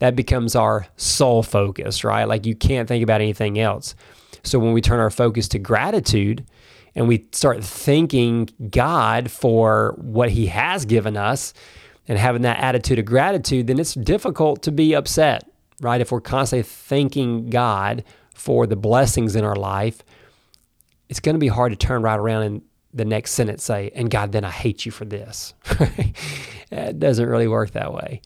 that 0.04 0.18
becomes 0.18 0.54
our 0.54 0.86
sole 0.98 1.42
focus, 1.42 2.04
right? 2.04 2.26
Like 2.26 2.46
you 2.46 2.56
can't 2.56 2.90
think 2.90 3.06
about 3.06 3.22
anything 3.22 3.58
else. 3.58 3.96
So 4.44 4.60
when 4.60 4.74
we 4.74 4.82
turn 4.82 5.00
our 5.00 5.10
focus 5.10 5.48
to 5.48 5.60
gratitude 5.60 6.46
and 6.94 7.08
we 7.08 7.26
start 7.32 7.64
thanking 7.64 8.50
God 8.70 9.32
for 9.32 9.96
what 9.98 10.30
He 10.30 10.48
has 10.48 10.84
given 10.84 11.16
us 11.16 11.54
and 12.06 12.20
having 12.20 12.42
that 12.42 12.60
attitude 12.60 13.00
of 13.00 13.06
gratitude, 13.06 13.68
then 13.68 13.80
it's 13.80 13.94
difficult 13.94 14.62
to 14.64 14.74
be 14.74 14.94
upset, 14.94 15.50
right? 15.80 16.02
If 16.02 16.12
we're 16.12 16.20
constantly 16.20 16.64
thanking 16.64 17.50
God 17.50 18.04
for 18.36 18.68
the 18.68 18.76
blessings 18.76 19.38
in 19.38 19.46
our 19.46 19.56
life, 19.56 20.04
it's 21.08 21.22
going 21.22 21.36
to 21.36 21.40
be 21.40 21.48
hard 21.48 21.72
to 21.72 21.78
turn 21.78 22.02
right 22.02 22.20
around 22.20 22.44
and 22.44 22.62
the 22.94 23.06
next 23.06 23.32
sentence 23.32 23.64
say, 23.64 23.90
and 23.96 24.12
God, 24.12 24.34
then 24.34 24.44
I 24.44 24.52
hate 24.52 24.86
you 24.86 24.92
for 24.92 25.06
this. 25.06 25.54
it 26.72 27.00
doesn't 27.00 27.26
really 27.26 27.48
work 27.48 27.72
that 27.72 27.94
way. 27.94 28.22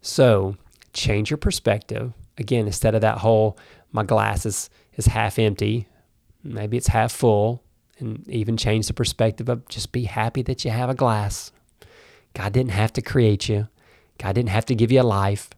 So 0.00 0.56
change 0.92 1.30
your 1.30 1.38
perspective. 1.38 2.12
Again, 2.38 2.66
instead 2.66 2.94
of 2.94 3.00
that 3.02 3.18
whole, 3.18 3.58
my 3.92 4.04
glass 4.04 4.46
is, 4.46 4.70
is 4.94 5.06
half 5.06 5.38
empty, 5.38 5.88
maybe 6.42 6.76
it's 6.76 6.88
half 6.88 7.12
full, 7.12 7.62
and 7.98 8.26
even 8.28 8.56
change 8.56 8.86
the 8.86 8.94
perspective 8.94 9.48
of 9.48 9.68
just 9.68 9.92
be 9.92 10.04
happy 10.04 10.42
that 10.42 10.64
you 10.64 10.70
have 10.70 10.90
a 10.90 10.94
glass. 10.94 11.52
God 12.34 12.52
didn't 12.52 12.72
have 12.72 12.92
to 12.94 13.02
create 13.02 13.48
you, 13.48 13.68
God 14.18 14.34
didn't 14.34 14.50
have 14.50 14.66
to 14.66 14.74
give 14.74 14.92
you 14.92 15.00
a 15.00 15.02
life, 15.02 15.50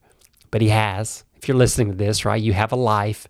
but 0.51 0.61
He 0.61 0.69
has. 0.69 1.25
If 1.37 1.49
you're 1.49 1.57
listening 1.57 1.91
to 1.91 1.97
this, 1.97 2.25
right, 2.25 2.41
you 2.41 2.53
have 2.53 2.73
a 2.73 2.77
life 2.77 3.27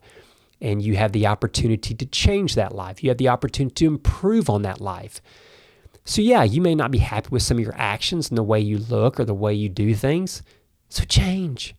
and 0.60 0.80
you 0.80 0.96
have 0.96 1.12
the 1.12 1.26
opportunity 1.26 1.94
to 1.94 2.06
change 2.06 2.54
that 2.54 2.74
life. 2.74 3.02
You 3.02 3.10
have 3.10 3.18
the 3.18 3.28
opportunity 3.28 3.74
to 3.74 3.86
improve 3.86 4.48
on 4.48 4.62
that 4.62 4.80
life. 4.80 5.20
So, 6.04 6.20
yeah, 6.20 6.42
you 6.42 6.60
may 6.60 6.74
not 6.74 6.90
be 6.90 6.98
happy 6.98 7.28
with 7.30 7.42
some 7.42 7.58
of 7.58 7.64
your 7.64 7.74
actions 7.76 8.28
and 8.28 8.38
the 8.38 8.42
way 8.42 8.60
you 8.60 8.78
look 8.78 9.18
or 9.18 9.24
the 9.24 9.34
way 9.34 9.54
you 9.54 9.68
do 9.68 9.94
things. 9.94 10.42
So, 10.88 11.04
change. 11.04 11.74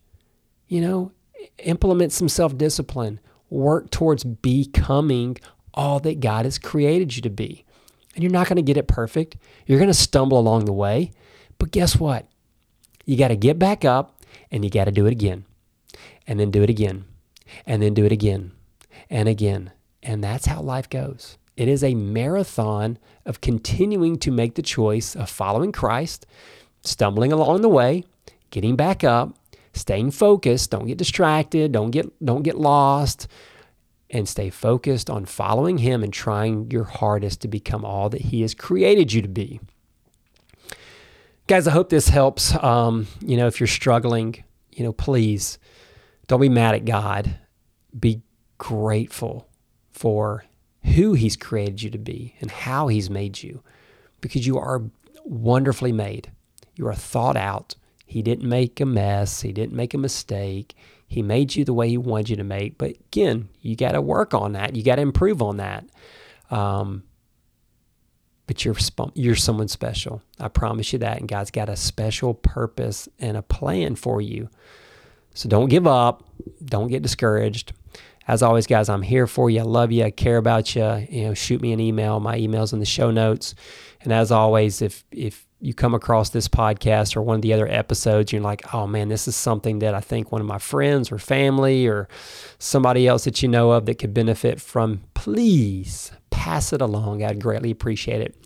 You 0.74 0.80
know, 0.80 1.12
implement 1.58 2.10
some 2.10 2.28
self 2.28 2.58
discipline, 2.58 3.20
work 3.48 3.92
towards 3.92 4.24
becoming 4.24 5.36
all 5.72 6.00
that 6.00 6.18
God 6.18 6.46
has 6.46 6.58
created 6.58 7.14
you 7.14 7.22
to 7.22 7.30
be. 7.30 7.64
And 8.16 8.24
you're 8.24 8.32
not 8.32 8.48
going 8.48 8.56
to 8.56 8.62
get 8.62 8.76
it 8.76 8.88
perfect. 8.88 9.36
You're 9.66 9.78
going 9.78 9.86
to 9.86 9.94
stumble 9.94 10.36
along 10.36 10.64
the 10.64 10.72
way. 10.72 11.12
But 11.58 11.70
guess 11.70 11.94
what? 12.00 12.26
You 13.04 13.16
got 13.16 13.28
to 13.28 13.36
get 13.36 13.56
back 13.56 13.84
up 13.84 14.20
and 14.50 14.64
you 14.64 14.70
got 14.70 14.86
to 14.86 14.90
do 14.90 15.06
it 15.06 15.12
again. 15.12 15.44
And 16.26 16.40
then 16.40 16.50
do 16.50 16.64
it 16.64 16.70
again. 16.70 17.04
And 17.64 17.80
then 17.80 17.94
do 17.94 18.04
it 18.04 18.10
again 18.10 18.50
and 19.08 19.28
again. 19.28 19.70
And 20.02 20.24
that's 20.24 20.46
how 20.46 20.60
life 20.60 20.90
goes. 20.90 21.38
It 21.56 21.68
is 21.68 21.84
a 21.84 21.94
marathon 21.94 22.98
of 23.24 23.40
continuing 23.40 24.18
to 24.18 24.32
make 24.32 24.56
the 24.56 24.62
choice 24.62 25.14
of 25.14 25.30
following 25.30 25.70
Christ, 25.70 26.26
stumbling 26.82 27.32
along 27.32 27.60
the 27.60 27.68
way, 27.68 28.02
getting 28.50 28.74
back 28.74 29.04
up, 29.04 29.36
staying 29.74 30.12
focused, 30.12 30.70
don't 30.70 30.86
get 30.86 30.98
distracted, 30.98 31.72
don't 31.72 31.90
get 31.90 32.06
don't 32.24 32.42
get 32.42 32.56
lost, 32.56 33.28
and 34.10 34.28
stay 34.28 34.50
focused 34.50 35.10
on 35.10 35.24
following 35.24 35.78
him 35.78 36.02
and 36.02 36.12
trying 36.12 36.70
your 36.70 36.84
hardest 36.84 37.40
to 37.42 37.48
become 37.48 37.84
all 37.84 38.08
that 38.08 38.22
he 38.22 38.42
has 38.42 38.54
created 38.54 39.12
you 39.12 39.22
to 39.22 39.28
be. 39.28 39.60
Guys, 41.46 41.66
I 41.66 41.72
hope 41.72 41.90
this 41.90 42.08
helps. 42.08 42.54
Um, 42.62 43.06
you 43.20 43.36
know, 43.36 43.46
if 43.46 43.60
you're 43.60 43.66
struggling, 43.66 44.42
you 44.72 44.82
know, 44.82 44.92
please 44.92 45.58
don't 46.26 46.40
be 46.40 46.48
mad 46.48 46.74
at 46.74 46.84
God. 46.84 47.38
Be 47.98 48.22
grateful 48.56 49.46
for 49.90 50.44
who 50.84 51.12
He's 51.14 51.36
created 51.36 51.82
you 51.82 51.90
to 51.90 51.98
be 51.98 52.34
and 52.40 52.50
how 52.50 52.88
He's 52.88 53.10
made 53.10 53.42
you 53.42 53.62
because 54.20 54.46
you 54.46 54.58
are 54.58 54.82
wonderfully 55.24 55.92
made. 55.92 56.30
You 56.76 56.88
are 56.88 56.94
thought 56.94 57.36
out. 57.36 57.74
He 58.04 58.22
didn't 58.22 58.48
make 58.48 58.80
a 58.80 58.86
mess, 58.86 59.40
He 59.42 59.52
didn't 59.52 59.74
make 59.74 59.94
a 59.94 59.98
mistake. 59.98 60.74
He 61.06 61.22
made 61.22 61.54
you 61.54 61.64
the 61.64 61.74
way 61.74 61.88
He 61.88 61.98
wanted 61.98 62.30
you 62.30 62.36
to 62.36 62.44
make. 62.44 62.78
But 62.78 62.96
again, 63.12 63.48
you 63.60 63.76
got 63.76 63.92
to 63.92 64.00
work 64.00 64.34
on 64.34 64.52
that. 64.52 64.74
You 64.74 64.82
got 64.82 64.96
to 64.96 65.02
improve 65.02 65.42
on 65.42 65.58
that. 65.58 65.84
Um, 66.50 67.04
but 68.46 68.64
you're 68.64 68.76
you're 69.14 69.34
someone 69.34 69.68
special. 69.68 70.22
I 70.38 70.48
promise 70.48 70.92
you 70.92 70.98
that. 71.00 71.18
And 71.18 71.28
God's 71.28 71.50
got 71.50 71.68
a 71.68 71.76
special 71.76 72.34
purpose 72.34 73.08
and 73.18 73.36
a 73.36 73.42
plan 73.42 73.96
for 73.96 74.20
you. 74.20 74.48
So 75.34 75.48
don't 75.48 75.68
give 75.68 75.86
up. 75.86 76.24
Don't 76.64 76.88
get 76.88 77.02
discouraged. 77.02 77.72
As 78.26 78.42
always, 78.42 78.66
guys, 78.66 78.88
I'm 78.88 79.02
here 79.02 79.26
for 79.26 79.50
you. 79.50 79.60
I 79.60 79.64
love 79.64 79.92
you. 79.92 80.04
I 80.04 80.10
care 80.10 80.38
about 80.38 80.74
you. 80.74 81.06
You 81.10 81.26
know, 81.26 81.34
shoot 81.34 81.60
me 81.60 81.72
an 81.72 81.80
email. 81.80 82.20
My 82.20 82.36
email's 82.38 82.72
in 82.72 82.78
the 82.78 82.86
show 82.86 83.10
notes. 83.10 83.54
And 84.04 84.12
as 84.12 84.30
always, 84.30 84.80
if 84.80 85.04
if 85.10 85.46
you 85.60 85.72
come 85.72 85.94
across 85.94 86.28
this 86.28 86.46
podcast 86.46 87.16
or 87.16 87.22
one 87.22 87.36
of 87.36 87.42
the 87.42 87.54
other 87.54 87.66
episodes, 87.66 88.32
you're 88.32 88.42
like, 88.42 88.74
oh 88.74 88.86
man, 88.86 89.08
this 89.08 89.26
is 89.26 89.34
something 89.34 89.78
that 89.78 89.94
I 89.94 90.00
think 90.00 90.30
one 90.30 90.42
of 90.42 90.46
my 90.46 90.58
friends 90.58 91.10
or 91.10 91.18
family 91.18 91.86
or 91.86 92.06
somebody 92.58 93.08
else 93.08 93.24
that 93.24 93.42
you 93.42 93.48
know 93.48 93.70
of 93.70 93.86
that 93.86 93.98
could 93.98 94.12
benefit 94.12 94.60
from, 94.60 95.00
please 95.14 96.12
pass 96.28 96.74
it 96.74 96.82
along. 96.82 97.24
I'd 97.24 97.40
greatly 97.40 97.70
appreciate 97.70 98.20
it. 98.20 98.36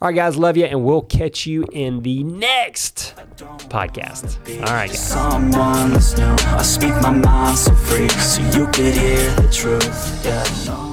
All 0.00 0.08
right, 0.08 0.14
guys, 0.14 0.38
love 0.38 0.56
you, 0.56 0.64
and 0.64 0.82
we'll 0.82 1.02
catch 1.02 1.44
you 1.44 1.66
in 1.72 2.00
the 2.02 2.24
next 2.24 3.14
podcast. 3.68 4.38
All 4.66 4.72
right, 4.72 4.88
guys. 4.88 5.08
Someone. 5.08 5.92
I 5.92 6.62
speak 6.62 6.94
my 7.02 7.10
mind 7.10 7.58
so 7.58 7.74
free, 7.74 8.08
so 8.08 8.40
you 8.58 8.66
could 8.68 8.94
hear 8.94 9.30
the 9.34 9.50
truth. 9.52 10.24
Yeah, 10.24 10.42
no. 10.66 10.91